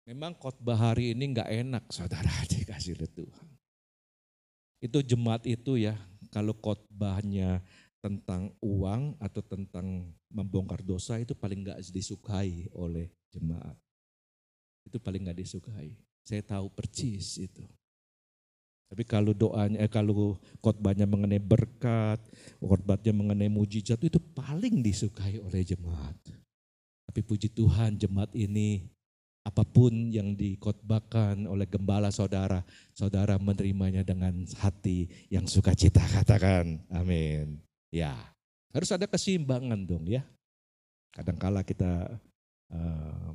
Memang 0.03 0.35
khotbah 0.35 0.75
hari 0.75 1.15
ini 1.15 1.31
nggak 1.31 1.49
enak 1.49 1.83
saudara 1.89 2.29
dikasih 2.53 3.01
oleh 3.01 3.09
Tuhan. 3.09 3.49
Itu 4.83 4.99
jemaat 4.99 5.47
itu 5.47 5.79
ya, 5.79 5.95
kalau 6.27 6.53
khotbahnya 6.59 7.63
tentang 8.03 8.51
uang 8.59 9.15
atau 9.15 9.39
tentang 9.39 10.11
membongkar 10.27 10.83
dosa 10.83 11.15
itu 11.23 11.31
paling 11.31 11.63
nggak 11.63 11.79
disukai 11.87 12.67
oleh 12.75 13.07
jemaat. 13.31 13.79
Itu 14.83 14.99
paling 14.99 15.23
nggak 15.23 15.39
disukai. 15.39 15.95
Saya 16.27 16.43
tahu 16.43 16.67
percis 16.67 17.39
itu. 17.39 17.63
Tapi 18.91 19.07
kalau 19.07 19.31
doanya, 19.31 19.79
eh, 19.79 19.89
kalau 19.89 20.35
khotbahnya 20.59 21.07
mengenai 21.07 21.39
berkat, 21.39 22.19
khotbahnya 22.59 23.15
mengenai 23.15 23.47
mujizat 23.47 23.97
itu 24.03 24.19
paling 24.19 24.83
disukai 24.83 25.39
oleh 25.39 25.63
jemaat. 25.63 26.13
Tapi 27.07 27.19
puji 27.23 27.49
Tuhan 27.55 27.95
jemaat 27.95 28.35
ini 28.35 28.83
apa 29.47 29.63
pun 29.63 29.91
yang 30.11 30.35
dikhotbahkan 30.35 31.47
oleh 31.47 31.67
gembala 31.67 32.11
saudara, 32.11 32.63
saudara 32.95 33.39
menerimanya 33.39 34.03
dengan 34.03 34.43
hati 34.59 35.07
yang 35.31 35.47
sukacita 35.47 36.03
katakan 36.13 36.83
amin. 36.91 37.59
Ya, 37.93 38.17
harus 38.73 38.89
ada 38.89 39.05
keseimbangan 39.05 39.85
dong 39.85 40.09
ya. 40.09 40.25
Kadangkala 41.13 41.61
kita 41.61 42.17
uh, 42.73 43.31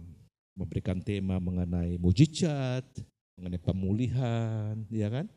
memberikan 0.59 0.99
tema 0.99 1.38
mengenai 1.38 1.94
mujizat, 1.94 2.83
mengenai 3.38 3.62
pemulihan, 3.62 4.75
ya 4.90 5.07
kan? 5.14 5.31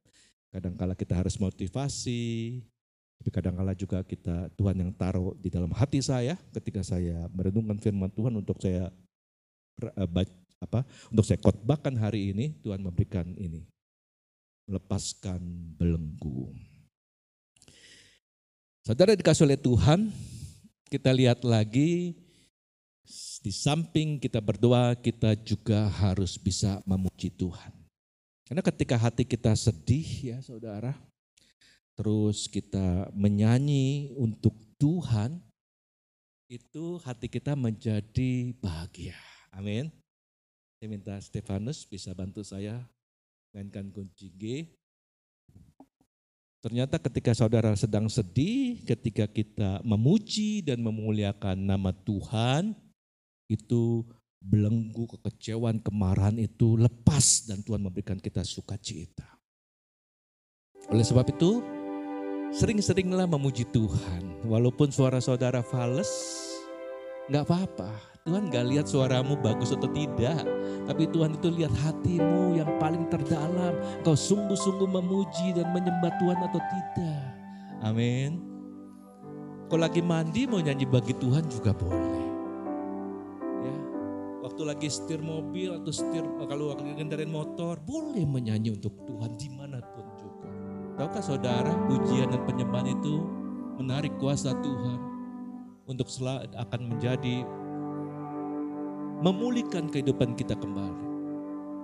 Kadangkala 0.50 0.98
kita 0.98 1.22
harus 1.22 1.38
motivasi, 1.38 2.66
tapi 3.22 3.30
kadangkala 3.30 3.78
juga 3.78 4.02
kita 4.02 4.50
Tuhan 4.58 4.82
yang 4.82 4.90
taruh 4.98 5.38
di 5.38 5.54
dalam 5.54 5.70
hati 5.70 6.02
saya 6.02 6.34
ketika 6.58 6.82
saya 6.82 7.30
merenungkan 7.30 7.78
firman 7.78 8.10
Tuhan 8.10 8.34
untuk 8.34 8.58
saya 8.58 8.90
eh, 9.86 10.10
apa 10.58 10.82
untuk 11.14 11.22
saya 11.30 11.38
khotbahkan 11.38 11.94
hari 12.02 12.34
ini 12.34 12.58
Tuhan 12.66 12.82
memberikan 12.82 13.30
ini 13.38 13.70
melepaskan 14.66 15.38
belenggu. 15.78 16.50
Saudara 18.92 19.16
dikasih 19.16 19.48
oleh 19.48 19.56
Tuhan, 19.56 20.12
kita 20.92 21.16
lihat 21.16 21.48
lagi 21.48 22.12
di 23.40 23.48
samping 23.48 24.20
kita 24.20 24.44
berdoa, 24.44 25.00
kita 25.00 25.32
juga 25.48 25.88
harus 25.88 26.36
bisa 26.36 26.84
memuji 26.84 27.32
Tuhan. 27.32 27.72
Karena 28.44 28.60
ketika 28.60 29.00
hati 29.00 29.24
kita 29.24 29.56
sedih 29.56 30.36
ya 30.36 30.38
saudara, 30.44 30.92
terus 31.96 32.52
kita 32.52 33.08
menyanyi 33.16 34.12
untuk 34.20 34.60
Tuhan, 34.76 35.40
itu 36.52 37.00
hati 37.00 37.32
kita 37.32 37.56
menjadi 37.56 38.52
bahagia. 38.60 39.16
Amin. 39.56 39.88
Saya 40.84 40.92
minta 40.92 41.16
Stefanus 41.24 41.88
bisa 41.88 42.12
bantu 42.12 42.44
saya 42.44 42.84
mainkan 43.56 43.88
kunci 43.88 44.36
G. 44.36 44.68
Ternyata 46.62 47.02
ketika 47.02 47.34
saudara 47.34 47.74
sedang 47.74 48.06
sedih, 48.06 48.86
ketika 48.86 49.26
kita 49.26 49.82
memuji 49.82 50.62
dan 50.62 50.78
memuliakan 50.86 51.58
nama 51.58 51.90
Tuhan, 51.90 52.78
itu 53.50 54.06
belenggu, 54.38 55.10
kekecewaan, 55.18 55.82
kemarahan 55.82 56.38
itu 56.38 56.78
lepas 56.78 57.50
dan 57.50 57.66
Tuhan 57.66 57.82
memberikan 57.82 58.22
kita 58.22 58.46
sukacita. 58.46 59.26
Oleh 60.94 61.02
sebab 61.02 61.34
itu, 61.34 61.66
sering-seringlah 62.54 63.26
memuji 63.26 63.66
Tuhan. 63.74 64.46
Walaupun 64.46 64.94
suara 64.94 65.18
saudara 65.18 65.66
fales, 65.66 66.10
nggak 67.26 67.42
apa-apa. 67.42 67.90
Tuhan 68.22 68.54
nggak 68.54 68.66
lihat 68.70 68.86
suaramu 68.86 69.34
bagus 69.42 69.74
atau 69.74 69.90
tidak. 69.90 70.46
Tapi 70.92 71.08
Tuhan 71.08 71.40
itu 71.40 71.48
lihat 71.56 71.72
hatimu 71.72 72.60
yang 72.60 72.68
paling 72.76 73.08
terdalam. 73.08 73.80
Kau 74.04 74.12
sungguh-sungguh 74.12 74.92
memuji 74.92 75.56
dan 75.56 75.72
menyembah 75.72 76.12
Tuhan 76.20 76.36
atau 76.36 76.60
tidak. 76.60 77.24
Amin. 77.80 78.44
Kau 79.72 79.80
lagi 79.80 80.04
mandi 80.04 80.44
mau 80.44 80.60
nyanyi 80.60 80.84
bagi 80.84 81.16
Tuhan 81.16 81.48
juga 81.48 81.72
boleh. 81.72 82.28
Ya, 83.64 83.76
waktu 84.44 84.68
lagi 84.68 84.92
setir 84.92 85.24
mobil 85.24 85.72
atau 85.80 85.96
setir 85.96 86.28
kalau 86.44 86.76
lagi 86.76 86.92
kendaraan 86.92 87.32
motor 87.32 87.80
boleh 87.88 88.28
menyanyi 88.28 88.76
untuk 88.76 88.92
Tuhan 89.08 89.40
di 89.40 89.48
mana 89.48 89.80
pun 89.96 90.04
juga. 90.20 90.52
Tahukah 91.00 91.24
saudara 91.24 91.72
pujian 91.88 92.36
dan 92.36 92.44
penyembahan 92.44 92.92
itu 93.00 93.24
menarik 93.80 94.12
kuasa 94.20 94.52
Tuhan 94.60 95.00
untuk 95.88 96.12
akan 96.52 96.82
menjadi 96.92 97.48
memulihkan 99.22 99.88
kehidupan 99.88 100.34
kita 100.34 100.58
kembali. 100.58 101.06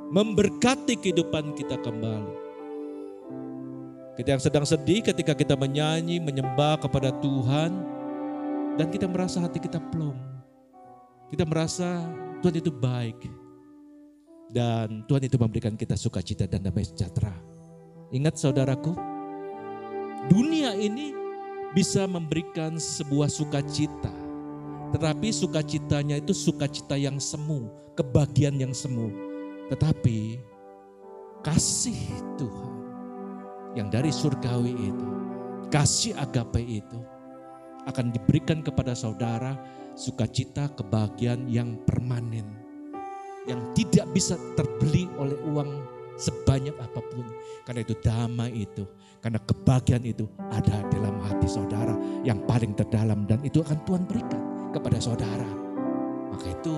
Memberkati 0.09 0.97
kehidupan 0.97 1.53
kita 1.53 1.77
kembali. 1.77 2.49
Kita 4.17 4.33
yang 4.33 4.41
sedang 4.41 4.65
sedih 4.65 5.05
ketika 5.05 5.37
kita 5.37 5.53
menyanyi, 5.53 6.17
menyembah 6.17 6.81
kepada 6.81 7.13
Tuhan, 7.21 7.71
dan 8.73 8.89
kita 8.89 9.05
merasa 9.05 9.45
hati 9.45 9.61
kita 9.61 9.77
plong. 9.93 10.17
Kita 11.29 11.45
merasa 11.45 12.01
Tuhan 12.41 12.57
itu 12.57 12.73
baik. 12.73 13.29
Dan 14.49 15.05
Tuhan 15.05 15.27
itu 15.27 15.37
memberikan 15.37 15.77
kita 15.77 15.93
sukacita 15.93 16.49
dan 16.49 16.65
damai 16.65 16.81
sejahtera. 16.81 17.35
Ingat 18.09 18.39
saudaraku, 18.39 18.95
dunia 20.31 20.73
ini 20.73 21.13
bisa 21.75 22.07
memberikan 22.07 22.79
sebuah 22.79 23.27
sukacita 23.27 24.26
tetapi 24.87 25.27
sukacitanya 25.35 26.23
itu 26.23 26.31
sukacita 26.31 26.95
yang 26.95 27.19
semu, 27.19 27.67
kebahagiaan 27.99 28.55
yang 28.55 28.71
semu. 28.71 29.11
Tetapi 29.67 30.39
kasih 31.43 31.99
Tuhan 32.39 32.73
yang 33.75 33.91
dari 33.91 34.15
surgawi 34.15 34.71
itu, 34.71 35.07
kasih 35.67 36.15
agape 36.15 36.63
itu 36.63 36.99
akan 37.83 38.15
diberikan 38.15 38.63
kepada 38.63 38.95
saudara 38.95 39.59
sukacita 39.99 40.71
kebahagiaan 40.71 41.51
yang 41.51 41.75
permanen. 41.83 42.47
Yang 43.47 43.63
tidak 43.79 44.07
bisa 44.11 44.35
terbeli 44.59 45.07
oleh 45.19 45.35
uang 45.51 45.71
sebanyak 46.19 46.75
apa 46.79 46.99
pun. 47.11 47.27
Karena 47.63 47.83
itu 47.83 47.95
damai 48.03 48.51
itu, 48.55 48.83
karena 49.19 49.39
kebahagiaan 49.43 50.03
itu 50.07 50.27
ada 50.51 50.83
dalam 50.91 51.15
hati 51.27 51.47
saudara 51.47 51.95
yang 52.23 52.39
paling 52.47 52.71
terdalam 52.75 53.27
dan 53.27 53.43
itu 53.43 53.59
akan 53.63 53.79
Tuhan 53.87 54.03
berikan 54.07 54.56
kepada 54.71 54.97
saudara. 54.99 55.51
Maka 56.31 56.53
itu 56.53 56.75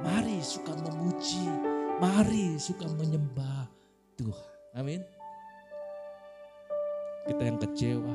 mari 0.00 0.38
suka 0.40 0.72
memuji, 0.78 1.44
mari 2.00 2.56
suka 2.56 2.88
menyembah 2.96 3.68
Tuhan. 4.16 4.50
Amin. 4.78 5.00
Kita 7.28 7.42
yang 7.42 7.58
kecewa, 7.60 8.14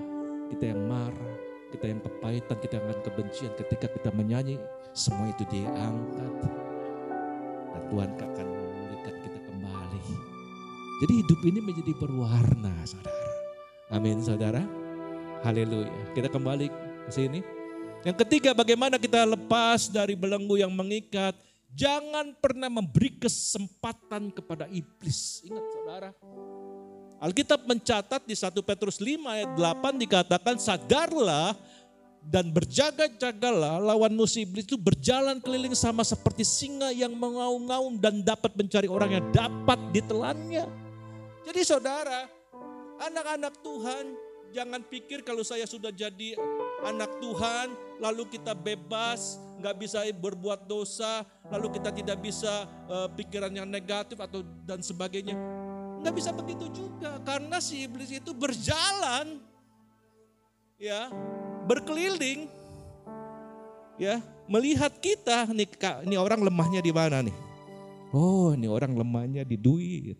kita 0.49 0.73
yang 0.73 0.81
marah, 0.89 1.35
kita 1.71 1.85
yang 1.91 2.01
kepahitan, 2.01 2.57
kita 2.63 2.73
yang 2.79 3.03
kebencian 3.03 3.51
ketika 3.59 3.87
kita 3.91 4.09
menyanyi, 4.15 4.55
semua 4.95 5.29
itu 5.29 5.43
diangkat. 5.51 6.33
Dan 7.75 7.83
Tuhan 7.91 8.09
akan 8.17 8.47
memulihkan 8.47 9.15
kita 9.21 9.39
kembali. 9.45 10.01
Jadi 11.03 11.13
hidup 11.21 11.39
ini 11.43 11.59
menjadi 11.59 11.93
berwarna 11.99 12.73
saudara. 12.87 13.31
Amin 13.93 14.17
saudara. 14.23 14.63
Haleluya. 15.45 15.91
Kita 16.17 16.31
kembali 16.31 16.67
ke 17.05 17.11
sini. 17.11 17.64
Yang 18.05 18.21
ketiga 18.21 18.53
bagaimana 18.53 19.01
kita 19.01 19.25
lepas 19.25 19.89
dari 19.89 20.13
belenggu 20.13 20.61
yang 20.61 20.69
mengikat. 20.69 21.33
Jangan 21.73 22.37
pernah 22.37 22.69
memberi 22.69 23.17
kesempatan 23.17 24.29
kepada 24.29 24.69
iblis. 24.69 25.41
Ingat 25.43 25.65
saudara. 25.73 26.09
Alkitab 27.19 27.65
mencatat 27.65 28.21
di 28.23 28.37
1 28.37 28.53
Petrus 28.61 29.01
5 29.01 29.25
ayat 29.25 29.49
8 29.57 29.97
dikatakan 29.97 30.55
sadarlah 30.61 31.57
dan 32.21 32.53
berjaga-jagalah 32.53 33.81
lawan 33.81 34.13
musuh 34.13 34.45
iblis 34.45 34.69
itu 34.69 34.77
berjalan 34.77 35.41
keliling 35.41 35.73
sama 35.73 36.05
seperti 36.05 36.45
singa 36.45 36.93
yang 36.93 37.11
mengaum-ngaum 37.17 37.97
dan 37.97 38.21
dapat 38.21 38.53
mencari 38.53 38.85
orang 38.85 39.17
yang 39.17 39.25
dapat 39.33 39.81
ditelannya. 39.89 40.69
Jadi 41.45 41.61
saudara, 41.65 42.29
anak-anak 43.01 43.53
Tuhan 43.65 44.05
jangan 44.55 44.81
pikir 44.87 45.25
kalau 45.27 45.43
saya 45.43 45.67
sudah 45.67 45.91
jadi 45.91 46.39
anak 46.83 47.11
Tuhan, 47.23 47.71
lalu 48.01 48.27
kita 48.27 48.51
bebas, 48.51 49.39
nggak 49.61 49.75
bisa 49.79 50.03
berbuat 50.11 50.67
dosa, 50.67 51.23
lalu 51.47 51.79
kita 51.79 51.93
tidak 51.95 52.17
bisa 52.19 52.67
uh, 52.91 53.07
pikiran 53.15 53.53
yang 53.53 53.67
negatif 53.69 54.19
atau 54.19 54.43
dan 54.67 54.83
sebagainya. 54.83 55.37
Nggak 56.03 56.15
bisa 56.15 56.29
begitu 56.35 56.65
juga, 56.73 57.17
karena 57.23 57.57
si 57.63 57.87
iblis 57.87 58.11
itu 58.11 58.35
berjalan, 58.35 59.39
ya, 60.75 61.07
berkeliling, 61.65 62.51
ya, 63.95 64.19
melihat 64.45 64.91
kita, 64.99 65.49
nih, 65.49 65.65
ini 66.05 66.15
orang 66.19 66.43
lemahnya 66.43 66.83
di 66.83 66.91
mana 66.91 67.23
nih? 67.25 67.35
Oh, 68.13 68.53
ini 68.53 68.69
orang 68.69 68.95
lemahnya 68.95 69.43
di 69.43 69.57
duit, 69.57 70.19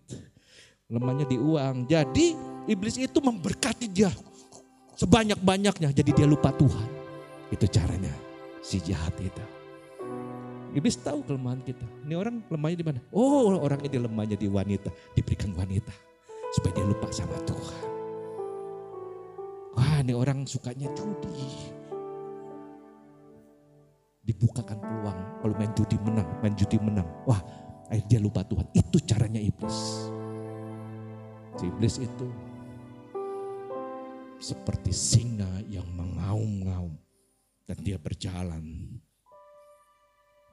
lemahnya 0.90 1.24
di 1.24 1.38
uang. 1.38 1.86
Jadi 1.88 2.34
iblis 2.66 2.98
itu 2.98 3.22
memberkati 3.22 3.86
dia 3.88 4.10
sebanyak-banyaknya 4.96 5.92
jadi 5.92 6.10
dia 6.10 6.26
lupa 6.26 6.50
Tuhan. 6.56 6.88
Itu 7.52 7.68
caranya 7.70 8.10
si 8.64 8.82
jahat 8.82 9.14
itu. 9.22 9.44
Iblis 10.76 11.00
tahu 11.00 11.24
kelemahan 11.24 11.62
kita. 11.64 11.88
Ini 12.04 12.20
orang 12.20 12.44
lemahnya 12.52 12.76
di 12.76 12.84
mana? 12.84 13.00
Oh 13.14 13.56
orang 13.56 13.80
ini 13.80 13.96
lemahnya 13.96 14.36
di 14.36 14.44
wanita. 14.44 14.92
Diberikan 15.16 15.56
wanita. 15.56 15.88
Supaya 16.52 16.72
dia 16.76 16.84
lupa 16.84 17.08
sama 17.08 17.38
Tuhan. 17.48 17.86
Wah 19.72 19.96
ini 20.04 20.12
orang 20.12 20.44
sukanya 20.44 20.92
judi. 20.92 21.72
Dibukakan 24.26 24.76
peluang. 24.76 25.18
Kalau 25.40 25.54
main 25.56 25.72
judi 25.72 25.96
menang. 26.04 26.28
Main 26.44 26.54
judi 26.60 26.76
menang. 26.76 27.08
Wah 27.24 27.40
akhirnya 27.88 28.08
dia 28.12 28.20
lupa 28.20 28.44
Tuhan. 28.44 28.66
Itu 28.76 29.00
caranya 29.00 29.40
iblis. 29.40 30.12
Si 31.56 31.64
iblis 31.64 31.96
itu 32.04 32.26
seperti 34.36 34.92
singa 34.92 35.48
yang 35.68 35.86
mengaum-ngaum 35.96 36.92
dan 37.66 37.76
dia 37.82 37.96
berjalan 37.96 38.62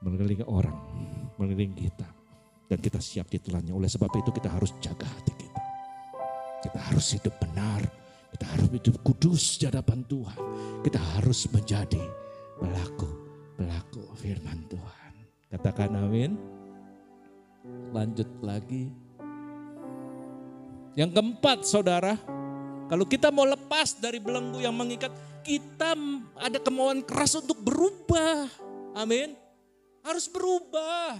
mengelilingi 0.04 0.44
orang, 0.44 0.76
mengelilingi 1.40 1.88
kita 1.88 2.08
dan 2.68 2.78
kita 2.80 3.00
siap 3.00 3.28
ditelannya. 3.32 3.72
Oleh 3.72 3.88
sebab 3.88 4.12
itu 4.20 4.28
kita 4.32 4.52
harus 4.52 4.76
jaga 4.80 5.08
hati 5.08 5.32
kita. 5.36 5.62
Kita 6.64 6.78
harus 6.80 7.06
hidup 7.12 7.34
benar, 7.40 7.80
kita 8.32 8.44
harus 8.50 8.68
hidup 8.72 8.96
kudus 9.04 9.60
di 9.60 9.64
hadapan 9.68 10.00
Tuhan. 10.04 10.38
Kita 10.84 11.00
harus 11.16 11.48
menjadi 11.52 12.04
pelaku-pelaku 12.60 14.02
firman 14.16 14.64
Tuhan. 14.68 15.12
Katakan 15.54 15.94
amin. 15.94 16.34
Lanjut 17.94 18.28
lagi. 18.42 18.90
Yang 20.94 21.10
keempat 21.14 21.58
saudara, 21.66 22.14
kalau 22.94 23.10
kita 23.10 23.34
mau 23.34 23.42
lepas 23.42 23.98
dari 23.98 24.22
belenggu 24.22 24.62
yang 24.62 24.70
mengikat, 24.70 25.10
kita 25.42 25.98
ada 26.38 26.62
kemauan 26.62 27.02
keras 27.02 27.34
untuk 27.34 27.58
berubah. 27.58 28.46
Amin. 28.94 29.34
Harus 30.06 30.30
berubah. 30.30 31.18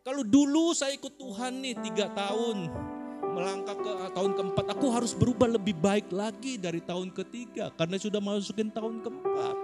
Kalau 0.00 0.24
dulu 0.24 0.72
saya 0.72 0.96
ikut 0.96 1.20
Tuhan 1.20 1.60
nih 1.60 1.76
tiga 1.84 2.08
tahun. 2.16 2.72
melangkah 3.30 3.76
ke 3.76 3.92
tahun 4.16 4.32
keempat, 4.40 4.64
aku 4.72 4.86
harus 4.88 5.12
berubah 5.12 5.52
lebih 5.52 5.76
baik 5.76 6.10
lagi 6.10 6.56
dari 6.56 6.80
tahun 6.80 7.12
ketiga 7.14 7.70
karena 7.76 8.00
sudah 8.00 8.18
masukin 8.24 8.72
tahun 8.72 9.04
keempat. 9.04 9.56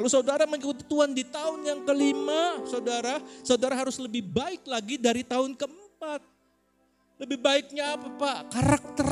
Kalau 0.00 0.08
saudara 0.08 0.48
mengikuti 0.48 0.82
Tuhan 0.82 1.12
di 1.12 1.28
tahun 1.28 1.60
yang 1.62 1.80
kelima, 1.84 2.64
saudara, 2.64 3.20
saudara 3.44 3.76
harus 3.76 4.00
lebih 4.00 4.24
baik 4.26 4.64
lagi 4.64 4.96
dari 4.96 5.22
tahun 5.22 5.54
keempat. 5.54 6.33
Lebih 7.14 7.38
baiknya 7.38 7.94
apa 7.94 8.08
Pak? 8.18 8.38
Karakter, 8.50 9.10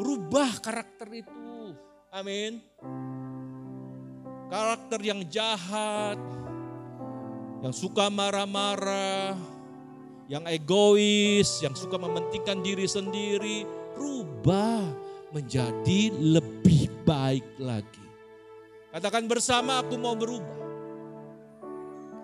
merubah 0.00 0.48
karakter 0.64 1.08
itu. 1.12 1.76
Amin. 2.08 2.64
Karakter 4.48 5.00
yang 5.04 5.20
jahat, 5.28 6.16
yang 7.60 7.72
suka 7.76 8.08
marah-marah, 8.08 9.36
yang 10.32 10.48
egois, 10.48 11.60
yang 11.60 11.76
suka 11.76 12.00
mementingkan 12.00 12.64
diri 12.64 12.88
sendiri, 12.88 13.68
rubah 14.00 14.88
menjadi 15.36 16.08
lebih 16.08 16.88
baik 17.04 17.44
lagi. 17.60 18.04
Katakan 18.96 19.28
bersama 19.28 19.84
aku 19.84 20.00
mau 20.00 20.16
berubah. 20.16 20.60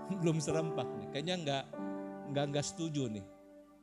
Belum 0.24 0.40
serempak 0.40 0.88
nih, 1.00 1.08
kayaknya 1.12 1.34
enggak 1.36 1.64
enggak 2.32 2.44
enggak 2.48 2.64
setuju 2.64 3.12
nih. 3.12 3.24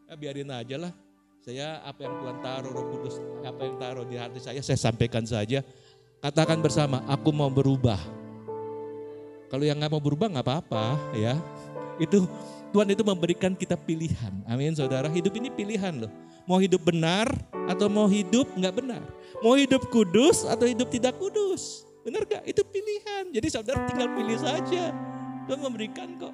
Ya, 0.10 0.14
biarin 0.18 0.50
aja 0.50 0.78
lah. 0.90 1.05
Saya 1.46 1.78
apa 1.86 2.02
yang 2.02 2.18
Tuhan 2.18 2.38
taruh 2.42 2.74
Roh 2.74 2.86
Kudus, 2.90 3.22
apa 3.46 3.62
yang 3.70 3.78
taruh 3.78 4.02
di 4.02 4.18
hati 4.18 4.42
saya 4.42 4.66
saya 4.66 4.82
sampaikan 4.82 5.22
saja. 5.30 5.62
Katakan 6.18 6.58
bersama, 6.58 7.06
aku 7.06 7.30
mau 7.30 7.54
berubah. 7.54 8.02
Kalau 9.54 9.62
yang 9.62 9.78
nggak 9.78 9.94
mau 9.94 10.02
berubah 10.02 10.26
nggak 10.26 10.42
apa-apa 10.42 10.98
ya. 11.14 11.38
Itu 12.02 12.26
Tuhan 12.74 12.90
itu 12.90 13.06
memberikan 13.06 13.54
kita 13.54 13.78
pilihan. 13.78 14.42
Amin 14.50 14.74
saudara, 14.74 15.06
hidup 15.06 15.38
ini 15.38 15.54
pilihan 15.54 15.94
loh. 15.94 16.10
Mau 16.50 16.58
hidup 16.58 16.82
benar 16.82 17.30
atau 17.70 17.94
mau 17.94 18.10
hidup 18.10 18.50
nggak 18.58 18.82
benar. 18.82 19.06
Mau 19.46 19.54
hidup 19.54 19.86
kudus 19.94 20.50
atau 20.50 20.66
hidup 20.66 20.90
tidak 20.90 21.14
kudus. 21.22 21.86
Benar 22.02 22.26
gak? 22.26 22.42
Itu 22.50 22.66
pilihan. 22.66 23.30
Jadi 23.30 23.54
saudara 23.54 23.86
tinggal 23.86 24.10
pilih 24.18 24.42
saja. 24.42 24.90
Tuhan 25.46 25.62
memberikan 25.62 26.10
kok 26.18 26.34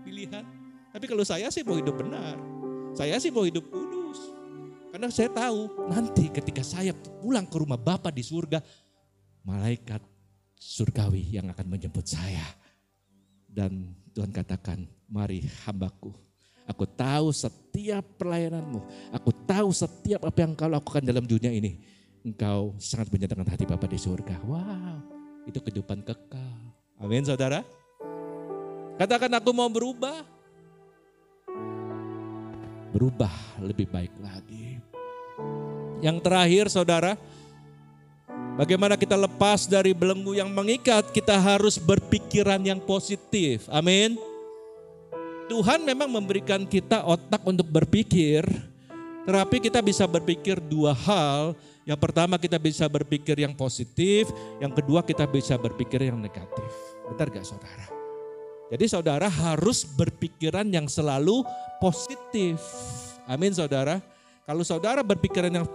pilihan. 0.00 0.48
Tapi 0.96 1.04
kalau 1.04 1.28
saya 1.28 1.52
sih 1.52 1.60
mau 1.60 1.76
hidup 1.76 2.00
benar. 2.00 2.40
Saya 2.96 3.20
sih 3.20 3.28
mau 3.28 3.44
hidup 3.44 3.68
kudus. 3.68 3.79
Karena 4.90 5.08
saya 5.10 5.30
tahu 5.30 5.90
nanti 5.90 6.26
ketika 6.30 6.62
saya 6.66 6.90
pulang 6.94 7.46
ke 7.46 7.56
rumah 7.56 7.78
Bapa 7.78 8.10
di 8.10 8.26
surga, 8.26 8.58
malaikat 9.46 10.02
surgawi 10.58 11.38
yang 11.38 11.48
akan 11.50 11.66
menjemput 11.66 12.04
saya. 12.04 12.44
Dan 13.50 13.94
Tuhan 14.14 14.30
katakan, 14.30 14.86
mari 15.10 15.46
hambaku. 15.66 16.14
Aku 16.70 16.86
tahu 16.86 17.34
setiap 17.34 18.02
pelayananmu. 18.18 18.78
Aku 19.10 19.34
tahu 19.46 19.74
setiap 19.74 20.22
apa 20.22 20.38
yang 20.38 20.54
kau 20.54 20.70
lakukan 20.70 21.02
dalam 21.02 21.26
dunia 21.26 21.50
ini 21.50 21.82
engkau 22.24 22.76
sangat 22.76 23.08
menyenangkan 23.08 23.48
hati 23.48 23.64
Bapa 23.64 23.88
di 23.88 23.98
surga. 23.98 24.38
Wow, 24.44 25.00
itu 25.48 25.58
kehidupan 25.58 26.04
kekal. 26.04 26.56
Amin 27.00 27.24
saudara. 27.24 27.64
Katakan 29.00 29.32
aku 29.40 29.50
mau 29.56 29.68
berubah. 29.72 30.20
Berubah 32.92 33.32
lebih 33.64 33.88
baik 33.88 34.12
lagi. 34.20 34.69
Yang 36.00 36.16
terakhir 36.24 36.64
saudara, 36.72 37.12
bagaimana 38.56 38.96
kita 38.96 39.16
lepas 39.16 39.68
dari 39.68 39.92
belenggu 39.92 40.36
yang 40.36 40.48
mengikat, 40.48 41.12
kita 41.12 41.36
harus 41.36 41.76
berpikiran 41.76 42.60
yang 42.64 42.80
positif. 42.80 43.68
Amin. 43.68 44.16
Tuhan 45.48 45.84
memang 45.84 46.08
memberikan 46.08 46.64
kita 46.64 47.04
otak 47.04 47.42
untuk 47.44 47.68
berpikir, 47.68 48.46
tetapi 49.28 49.60
kita 49.60 49.82
bisa 49.84 50.08
berpikir 50.08 50.62
dua 50.62 50.94
hal 50.94 51.58
yang 51.90 51.98
pertama 51.98 52.38
kita 52.38 52.54
bisa 52.60 52.86
berpikir 52.86 53.34
yang 53.40 53.50
positif, 53.56 54.30
yang 54.62 54.70
kedua 54.70 55.02
kita 55.02 55.24
bisa 55.24 55.58
berpikir 55.58 56.06
yang 56.06 56.22
negatif. 56.22 56.70
Benar 57.10 57.26
gak 57.34 57.42
saudara? 57.42 57.86
Jadi 58.70 58.84
saudara 58.86 59.26
harus 59.26 59.82
berpikiran 59.82 60.70
yang 60.70 60.86
selalu 60.86 61.42
positif. 61.82 62.62
Amin 63.26 63.50
saudara. 63.50 63.98
Kalau 64.48 64.66
saudara 64.66 65.04
berpikiran 65.06 65.52
yang 65.52 65.68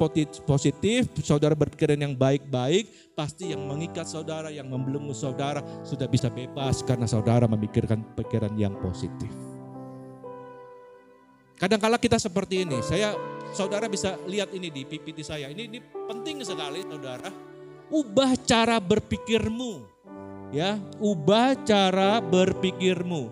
positif, 0.43 1.08
saudara 1.23 1.56
berpikiran 1.56 1.95
yang 1.95 2.12
baik-baik, 2.12 3.15
pasti 3.15 3.56
yang 3.56 3.63
mengikat 3.63 4.04
saudara, 4.04 4.51
yang 4.51 4.67
membelenggu 4.67 5.15
saudara 5.15 5.63
sudah 5.88 6.10
bisa 6.12 6.28
bebas 6.28 6.84
karena 6.84 7.08
saudara 7.08 7.47
memikirkan 7.47 8.04
pikiran 8.19 8.51
yang 8.60 8.75
positif. 8.84 9.32
Kadang-kala 11.56 11.95
kita 11.95 12.19
seperti 12.19 12.67
ini, 12.67 12.84
saya 12.84 13.15
saudara 13.56 13.88
bisa 13.88 14.19
lihat 14.28 14.51
ini 14.51 14.67
di 14.67 14.84
PPT 14.84 15.23
saya. 15.23 15.47
Ini, 15.47 15.71
ini 15.71 15.80
penting 15.80 16.43
sekali 16.43 16.84
saudara. 16.84 17.32
Ubah 17.88 18.36
cara 18.43 18.75
berpikirmu. 18.84 19.95
Ya, 20.51 20.75
ubah 20.99 21.56
cara 21.63 22.19
berpikirmu. 22.19 23.32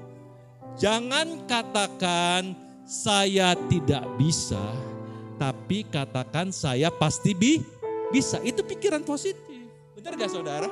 Jangan 0.79 1.45
katakan 1.45 2.55
saya 2.87 3.53
tidak 3.69 4.07
bisa, 4.15 4.59
tapi 5.43 5.83
katakan 5.83 6.55
saya 6.55 6.87
pasti 6.87 7.35
bi 7.35 7.59
bisa. 8.15 8.39
Itu 8.39 8.63
pikiran 8.63 9.03
positif. 9.03 9.67
Benar 9.99 10.15
gak 10.15 10.31
saudara? 10.31 10.71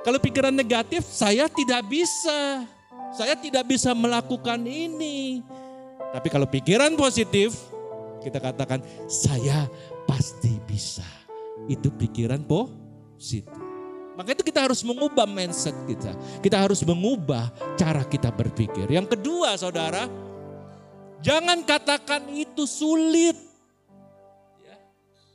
Kalau 0.00 0.16
pikiran 0.16 0.56
negatif, 0.56 1.04
saya 1.04 1.52
tidak 1.52 1.84
bisa. 1.84 2.64
Saya 3.12 3.36
tidak 3.36 3.68
bisa 3.68 3.92
melakukan 3.92 4.64
ini. 4.64 5.44
Tapi 6.16 6.32
kalau 6.32 6.48
pikiran 6.48 6.96
positif, 6.96 7.52
kita 8.24 8.40
katakan 8.40 8.80
saya 9.04 9.68
pasti 10.08 10.56
bisa. 10.64 11.04
Itu 11.68 11.92
pikiran 11.92 12.48
positif. 12.48 13.60
Maka 14.16 14.32
itu 14.32 14.44
kita 14.48 14.64
harus 14.64 14.80
mengubah 14.80 15.28
mindset 15.28 15.76
kita. 15.84 16.16
Kita 16.40 16.56
harus 16.56 16.80
mengubah 16.84 17.52
cara 17.76 18.00
kita 18.08 18.32
berpikir. 18.32 18.88
Yang 18.88 19.16
kedua 19.16 19.56
saudara, 19.60 20.08
jangan 21.22 21.62
katakan 21.62 22.26
itu 22.34 22.68
sulit. 22.68 23.38
Ya. 24.60 24.76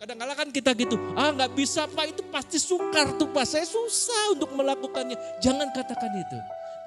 Kadang-kadang 0.03 0.37
kan 0.37 0.49
kita 0.53 0.71
gitu, 0.75 0.95
ah 1.15 1.33
nggak 1.33 1.55
bisa 1.57 1.87
pak 1.89 2.13
itu 2.13 2.21
pasti 2.29 2.61
sukar 2.61 3.17
tuh 3.17 3.31
pak, 3.31 3.47
saya 3.47 3.65
susah 3.65 4.37
untuk 4.37 4.53
melakukannya. 4.53 5.17
Jangan 5.41 5.71
katakan 5.73 6.11
itu. 6.13 6.37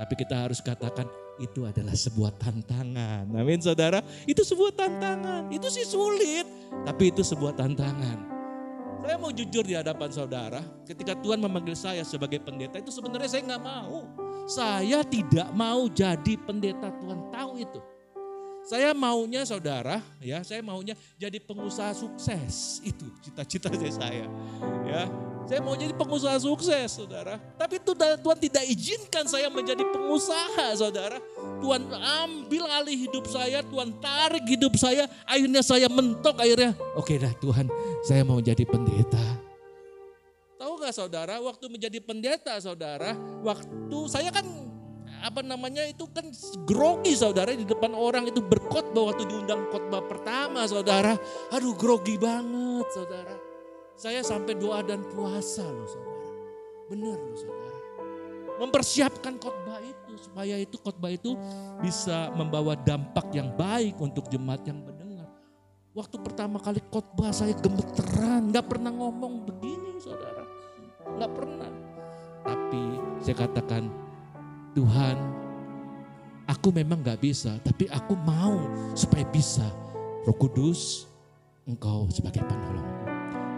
Tapi 0.00 0.14
kita 0.16 0.32
harus 0.32 0.64
katakan 0.64 1.04
itu 1.36 1.68
adalah 1.68 1.92
sebuah 1.92 2.32
tantangan. 2.40 3.28
Amin 3.36 3.60
saudara. 3.60 4.00
Itu 4.24 4.40
sebuah 4.40 4.72
tantangan. 4.72 5.52
Itu 5.52 5.68
sih 5.68 5.84
sulit. 5.84 6.48
Tapi 6.88 7.12
itu 7.12 7.20
sebuah 7.20 7.52
tantangan. 7.52 8.16
Saya 9.00 9.16
mau 9.20 9.28
jujur 9.28 9.60
di 9.60 9.76
hadapan 9.76 10.08
saudara. 10.08 10.60
Ketika 10.88 11.12
Tuhan 11.20 11.40
memanggil 11.40 11.76
saya 11.76 12.00
sebagai 12.04 12.40
pendeta 12.40 12.80
itu 12.80 12.88
sebenarnya 12.88 13.28
saya 13.28 13.42
nggak 13.44 13.64
mau. 13.64 14.08
Saya 14.48 15.04
tidak 15.04 15.52
mau 15.52 15.84
jadi 15.88 16.34
pendeta. 16.48 16.88
Tuhan 16.96 17.28
tahu 17.28 17.52
itu. 17.60 17.80
Saya 18.60 18.92
maunya 18.92 19.42
saudara, 19.48 20.04
ya, 20.20 20.44
saya 20.44 20.60
maunya 20.60 20.94
jadi 21.16 21.40
pengusaha 21.40 21.96
sukses. 21.96 22.78
Itu 22.84 23.08
cita-cita 23.24 23.72
saya. 24.00 24.28
Ya, 24.86 25.08
saya 25.50 25.66
mau 25.66 25.74
jadi 25.74 25.90
pengusaha 25.90 26.38
sukses, 26.38 26.94
saudara. 26.94 27.34
Tapi 27.58 27.82
Tuhan 27.82 28.38
tidak 28.38 28.64
izinkan 28.70 29.26
saya 29.26 29.50
menjadi 29.50 29.82
pengusaha, 29.82 30.78
saudara. 30.78 31.18
Tuhan 31.58 31.90
ambil 31.90 32.70
alih 32.70 33.10
hidup 33.10 33.26
saya, 33.26 33.58
Tuhan 33.66 33.98
tarik 33.98 34.46
hidup 34.46 34.78
saya. 34.78 35.10
Akhirnya 35.26 35.58
saya 35.66 35.90
mentok, 35.90 36.38
akhirnya 36.38 36.78
oke 36.94 37.18
dah 37.18 37.34
Tuhan, 37.42 37.66
saya 38.06 38.22
mau 38.22 38.38
jadi 38.38 38.62
pendeta. 38.62 39.18
Tahu 40.60 40.72
gak 40.78 40.94
saudara, 40.94 41.42
waktu 41.42 41.66
menjadi 41.66 41.98
pendeta 41.98 42.54
saudara, 42.62 43.18
waktu 43.42 43.98
saya 44.06 44.30
kan 44.30 44.46
apa 45.20 45.44
namanya 45.44 45.84
itu 45.84 46.08
kan 46.08 46.24
grogi 46.64 47.12
saudara 47.12 47.52
di 47.52 47.68
depan 47.68 47.92
orang 47.92 48.32
itu 48.32 48.40
berkhotbah 48.40 49.12
waktu 49.12 49.28
diundang 49.28 49.68
khotbah 49.68 50.00
pertama 50.08 50.64
saudara. 50.64 51.14
Aduh 51.52 51.76
grogi 51.76 52.16
banget 52.16 52.88
saudara. 52.88 53.36
Saya 54.00 54.24
sampai 54.24 54.56
doa 54.56 54.80
dan 54.80 55.04
puasa 55.12 55.64
loh 55.64 55.84
saudara. 55.84 56.32
Benar 56.88 57.16
loh 57.20 57.36
saudara. 57.36 57.78
Mempersiapkan 58.60 59.36
khotbah 59.40 59.80
itu 59.84 60.12
supaya 60.20 60.56
itu 60.56 60.76
khotbah 60.80 61.12
itu 61.12 61.36
bisa 61.84 62.32
membawa 62.32 62.76
dampak 62.76 63.28
yang 63.36 63.52
baik 63.56 64.00
untuk 64.00 64.28
jemaat 64.32 64.64
yang 64.64 64.80
mendengar. 64.80 65.28
Waktu 65.92 66.16
pertama 66.20 66.56
kali 66.60 66.80
khotbah 66.88 67.32
saya 67.32 67.52
gemeteran, 67.60 68.48
nggak 68.52 68.66
pernah 68.68 68.92
ngomong 68.92 69.48
begini 69.48 70.00
saudara. 70.00 70.44
Nggak 71.16 71.32
pernah. 71.36 71.70
Tapi 72.40 72.82
saya 73.20 73.36
katakan 73.36 74.09
Tuhan, 74.70 75.16
aku 76.46 76.68
memang 76.70 77.02
gak 77.02 77.18
bisa, 77.18 77.58
tapi 77.66 77.90
aku 77.90 78.14
mau 78.22 78.54
supaya 78.94 79.26
bisa. 79.30 79.66
Roh 80.28 80.36
Kudus, 80.36 81.10
Engkau 81.64 82.06
sebagai 82.12 82.44
penolongku, 82.44 83.06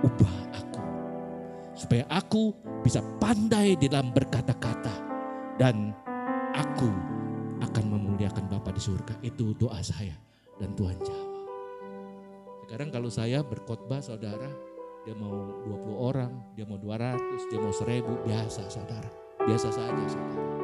ubah 0.08 0.36
aku. 0.56 0.80
Supaya 1.74 2.04
aku 2.08 2.54
bisa 2.80 3.02
pandai 3.18 3.74
dalam 3.76 4.14
berkata-kata. 4.14 4.94
Dan 5.58 5.92
aku 6.54 6.88
akan 7.60 7.84
memuliakan 7.92 8.48
Bapa 8.48 8.72
di 8.72 8.80
surga. 8.80 9.18
Itu 9.20 9.52
doa 9.58 9.82
saya. 9.84 10.14
Dan 10.56 10.72
Tuhan 10.78 10.96
jawab. 11.02 11.30
Sekarang 12.62 12.88
kalau 12.88 13.10
saya 13.12 13.44
berkhotbah 13.44 14.00
saudara, 14.00 14.48
dia 15.02 15.12
mau 15.18 15.60
20 15.66 15.92
orang, 15.98 16.32
dia 16.54 16.64
mau 16.64 16.78
200, 16.78 17.50
dia 17.50 17.58
mau 17.58 17.74
1000, 17.74 18.22
biasa 18.22 18.62
saudara. 18.70 19.10
Biasa 19.42 19.68
saja 19.74 20.04
saudara. 20.06 20.61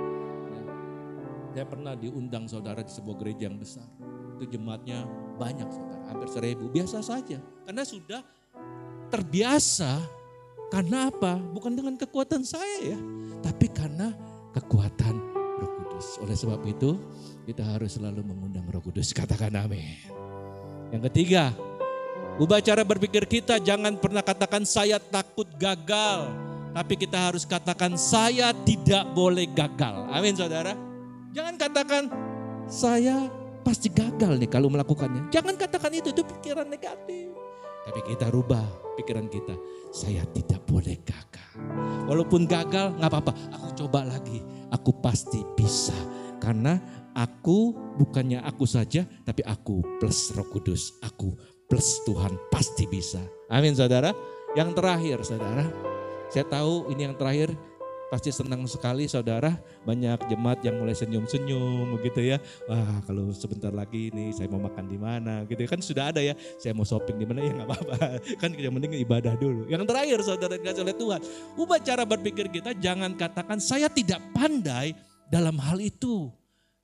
Ya. 1.52 1.62
Saya 1.62 1.66
pernah 1.66 1.92
diundang 1.96 2.44
saudara 2.46 2.80
di 2.84 2.92
sebuah 2.92 3.16
gereja 3.20 3.48
yang 3.48 3.58
besar. 3.58 3.86
Itu 4.38 4.44
jemaatnya 4.48 5.04
banyak 5.40 5.68
saudara, 5.68 6.04
hampir 6.12 6.28
1000. 6.30 6.70
Biasa 6.70 6.98
saja. 7.02 7.38
Karena 7.66 7.82
sudah 7.82 8.20
terbiasa. 9.08 9.98
Karena 10.68 11.08
apa? 11.08 11.40
Bukan 11.40 11.72
dengan 11.72 11.96
kekuatan 11.96 12.44
saya 12.44 12.92
ya. 12.92 12.98
Tapi 13.40 13.72
karena 13.72 14.12
kekuatan 14.52 15.16
roh 15.34 15.70
kudus. 15.80 16.20
Oleh 16.20 16.36
sebab 16.36 16.60
itu 16.68 17.00
kita 17.48 17.64
harus 17.64 17.96
selalu 17.96 18.20
mengundang 18.20 18.68
roh 18.68 18.84
kudus. 18.84 19.16
Katakan 19.16 19.56
amin. 19.56 19.96
Yang 20.92 21.08
ketiga, 21.08 21.56
Ubah 22.38 22.62
cara 22.62 22.86
berpikir 22.86 23.26
kita, 23.26 23.58
jangan 23.58 23.98
pernah 23.98 24.22
katakan 24.22 24.62
saya 24.62 25.02
takut 25.02 25.50
gagal. 25.58 26.30
Tapi 26.70 26.94
kita 26.94 27.18
harus 27.18 27.42
katakan 27.42 27.98
saya 27.98 28.54
tidak 28.62 29.10
boleh 29.10 29.50
gagal. 29.50 30.06
Amin 30.06 30.38
saudara. 30.38 30.87
Jangan 31.32 31.54
katakan 31.60 32.04
saya 32.68 33.28
pasti 33.60 33.92
gagal 33.92 34.40
nih 34.40 34.48
kalau 34.48 34.72
melakukannya. 34.72 35.28
Jangan 35.28 35.54
katakan 35.60 35.92
itu, 35.92 36.12
itu 36.12 36.24
pikiran 36.24 36.64
negatif. 36.64 37.32
Tapi 37.88 38.00
kita 38.04 38.32
rubah 38.32 38.64
pikiran 39.00 39.28
kita. 39.28 39.56
Saya 39.92 40.24
tidak 40.32 40.64
boleh 40.68 41.00
gagal. 41.04 41.50
Walaupun 42.08 42.44
gagal 42.48 42.96
nggak 42.96 43.10
apa-apa, 43.12 43.32
aku 43.52 43.68
coba 43.84 44.04
lagi. 44.08 44.40
Aku 44.72 45.00
pasti 45.00 45.40
bisa. 45.56 45.96
Karena 46.40 46.80
aku 47.12 47.76
bukannya 47.96 48.40
aku 48.44 48.64
saja, 48.64 49.04
tapi 49.24 49.44
aku 49.44 49.80
plus 50.00 50.32
roh 50.32 50.48
kudus. 50.48 50.96
Aku 51.04 51.36
plus 51.68 52.04
Tuhan 52.08 52.36
pasti 52.48 52.88
bisa. 52.88 53.20
Amin 53.52 53.76
saudara. 53.76 54.12
Yang 54.56 54.80
terakhir 54.80 55.16
saudara, 55.28 55.64
saya 56.32 56.44
tahu 56.48 56.88
ini 56.88 57.08
yang 57.08 57.16
terakhir 57.20 57.52
pasti 58.08 58.32
senang 58.32 58.64
sekali 58.64 59.04
saudara. 59.08 59.56
Banyak 59.84 60.28
jemaat 60.28 60.60
yang 60.64 60.80
mulai 60.80 60.96
senyum-senyum 60.96 61.96
begitu 62.00 62.34
ya. 62.34 62.36
Wah 62.66 63.00
kalau 63.04 63.30
sebentar 63.32 63.72
lagi 63.72 64.12
nih 64.12 64.32
saya 64.34 64.48
mau 64.52 64.60
makan 64.60 64.84
di 64.88 64.98
mana 64.98 65.44
gitu 65.48 65.64
kan 65.68 65.80
sudah 65.80 66.12
ada 66.12 66.20
ya. 66.20 66.34
Saya 66.60 66.72
mau 66.76 66.84
shopping 66.84 67.16
di 67.20 67.26
mana 67.28 67.40
ya 67.44 67.52
nggak 67.54 67.68
apa-apa. 67.68 67.96
Kan 68.40 68.50
yang 68.56 68.74
penting 68.76 68.92
ibadah 69.00 69.34
dulu. 69.36 69.68
Yang 69.68 69.84
terakhir 69.88 70.18
saudara 70.24 70.54
dikasih 70.56 70.82
oleh 70.84 70.96
Tuhan. 70.96 71.20
Ubah 71.56 71.80
cara 71.80 72.02
berpikir 72.04 72.46
kita 72.52 72.76
jangan 72.76 73.14
katakan 73.14 73.60
saya 73.60 73.86
tidak 73.92 74.20
pandai 74.36 74.96
dalam 75.28 75.56
hal 75.60 75.78
itu. 75.80 76.32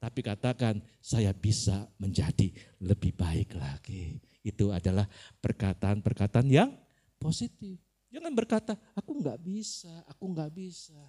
Tapi 0.00 0.20
katakan 0.20 0.84
saya 1.00 1.32
bisa 1.32 1.88
menjadi 1.96 2.52
lebih 2.84 3.16
baik 3.16 3.56
lagi. 3.56 4.20
Itu 4.44 4.68
adalah 4.68 5.08
perkataan-perkataan 5.40 6.48
yang 6.52 6.76
positif. 7.16 7.83
Jangan 8.14 8.30
berkata, 8.30 8.78
aku 8.94 9.18
nggak 9.18 9.42
bisa, 9.42 9.90
aku 10.06 10.30
nggak 10.30 10.50
bisa. 10.54 11.02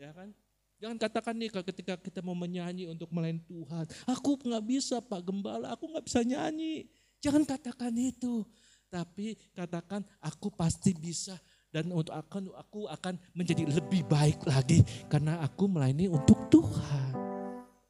Ya 0.00 0.16
kan? 0.16 0.32
Jangan 0.80 0.96
katakan 0.96 1.34
nih 1.36 1.52
ketika 1.52 2.00
kita 2.00 2.24
mau 2.24 2.32
menyanyi 2.32 2.88
untuk 2.88 3.12
melayani 3.12 3.44
Tuhan. 3.44 3.84
Aku 4.08 4.40
nggak 4.40 4.64
bisa 4.64 4.96
Pak 5.04 5.20
Gembala, 5.28 5.76
aku 5.76 5.92
nggak 5.92 6.08
bisa 6.08 6.24
nyanyi. 6.24 6.88
Jangan 7.20 7.44
katakan 7.44 7.92
itu. 8.00 8.48
Tapi 8.88 9.36
katakan 9.52 10.00
aku 10.24 10.48
pasti 10.48 10.96
bisa 10.96 11.36
dan 11.68 11.92
untuk 11.92 12.16
akan 12.16 12.48
aku 12.56 12.88
akan 12.88 13.20
menjadi 13.36 13.68
lebih 13.68 14.08
baik 14.08 14.40
lagi 14.48 14.80
karena 15.12 15.44
aku 15.44 15.68
melayani 15.68 16.08
untuk 16.08 16.48
Tuhan. 16.48 17.12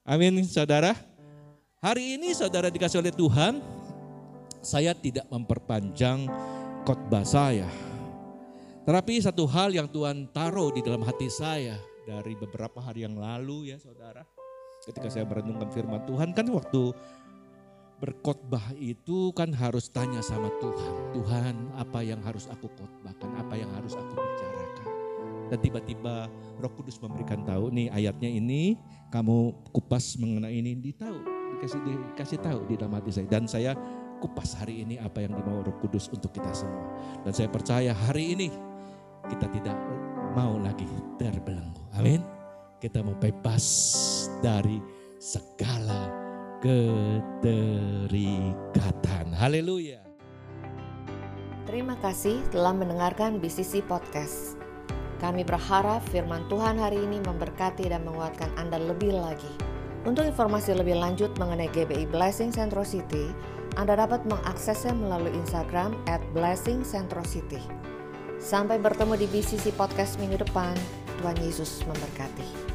Amin 0.02 0.42
saudara. 0.42 0.98
Hari 1.78 2.18
ini 2.18 2.34
saudara 2.34 2.74
dikasih 2.74 2.98
oleh 2.98 3.14
Tuhan, 3.14 3.62
saya 4.58 4.90
tidak 4.98 5.30
memperpanjang 5.30 6.26
khotbah 6.82 7.22
saya. 7.22 7.87
Tetapi 8.88 9.20
satu 9.20 9.44
hal 9.44 9.76
yang 9.76 9.84
Tuhan 9.84 10.32
taruh 10.32 10.72
di 10.72 10.80
dalam 10.80 11.04
hati 11.04 11.28
saya 11.28 11.76
dari 12.08 12.32
beberapa 12.32 12.80
hari 12.80 13.04
yang 13.04 13.20
lalu 13.20 13.68
ya 13.68 13.76
saudara. 13.76 14.24
Ketika 14.80 15.12
saya 15.12 15.28
merenungkan 15.28 15.68
firman 15.68 16.08
Tuhan 16.08 16.32
kan 16.32 16.48
waktu 16.48 16.96
berkhotbah 18.00 18.72
itu 18.80 19.28
kan 19.36 19.52
harus 19.52 19.92
tanya 19.92 20.24
sama 20.24 20.48
Tuhan. 20.56 20.92
Tuhan 21.20 21.54
apa 21.76 22.00
yang 22.00 22.24
harus 22.24 22.48
aku 22.48 22.64
khotbahkan, 22.64 23.28
apa 23.36 23.60
yang 23.60 23.68
harus 23.76 23.92
aku 23.92 24.16
bicarakan. 24.16 24.88
Dan 25.52 25.58
tiba-tiba 25.60 26.32
roh 26.56 26.72
kudus 26.72 26.96
memberikan 27.04 27.44
tahu 27.44 27.68
nih 27.68 27.92
ayatnya 27.92 28.32
ini 28.32 28.80
kamu 29.12 29.52
kupas 29.68 30.16
mengenai 30.16 30.64
ini 30.64 30.72
ditahu 30.80 31.36
dikasih 31.60 31.80
dikasih 32.16 32.40
tahu 32.40 32.64
di 32.64 32.80
dalam 32.80 32.96
hati 32.96 33.12
saya 33.12 33.28
dan 33.28 33.44
saya 33.44 33.76
kupas 34.24 34.56
hari 34.56 34.80
ini 34.80 34.96
apa 34.96 35.22
yang 35.22 35.36
dimau 35.36 35.60
Roh 35.60 35.76
Kudus 35.78 36.08
untuk 36.08 36.32
kita 36.32 36.50
semua. 36.56 36.88
Dan 37.22 37.36
saya 37.36 37.52
percaya 37.52 37.92
hari 37.92 38.32
ini 38.34 38.48
kita 39.26 39.50
tidak 39.50 39.74
mau 40.38 40.54
lagi 40.62 40.86
terbelenggu. 41.18 41.82
Amin. 41.98 42.22
Kita 42.78 43.02
mau 43.02 43.18
bebas 43.18 43.66
dari 44.38 44.78
segala 45.18 46.06
keterikatan. 46.62 49.34
Haleluya. 49.34 49.98
Terima 51.66 51.98
kasih 51.98 52.38
telah 52.54 52.70
mendengarkan 52.70 53.42
BCC 53.42 53.82
Podcast. 53.82 54.54
Kami 55.18 55.42
berharap 55.42 56.06
firman 56.14 56.46
Tuhan 56.46 56.78
hari 56.78 57.02
ini 57.02 57.18
memberkati 57.18 57.90
dan 57.90 58.06
menguatkan 58.06 58.54
Anda 58.54 58.78
lebih 58.78 59.18
lagi. 59.18 59.50
Untuk 60.06 60.22
informasi 60.22 60.78
lebih 60.78 60.94
lanjut 60.94 61.34
mengenai 61.42 61.66
GBI 61.74 62.06
Blessing 62.14 62.54
Central 62.54 62.86
City, 62.86 63.34
anda 63.78 63.94
dapat 63.94 64.26
mengaksesnya 64.26 64.90
melalui 64.90 65.30
Instagram 65.38 65.94
at 66.10 66.18
Blessing 66.34 66.82
Central 66.82 67.22
City. 67.22 67.62
Sampai 68.38 68.78
bertemu 68.78 69.18
di 69.18 69.26
BCC 69.26 69.74
Podcast 69.74 70.16
minggu 70.22 70.38
depan. 70.38 70.74
Tuhan 71.18 71.38
Yesus 71.42 71.82
memberkati. 71.82 72.67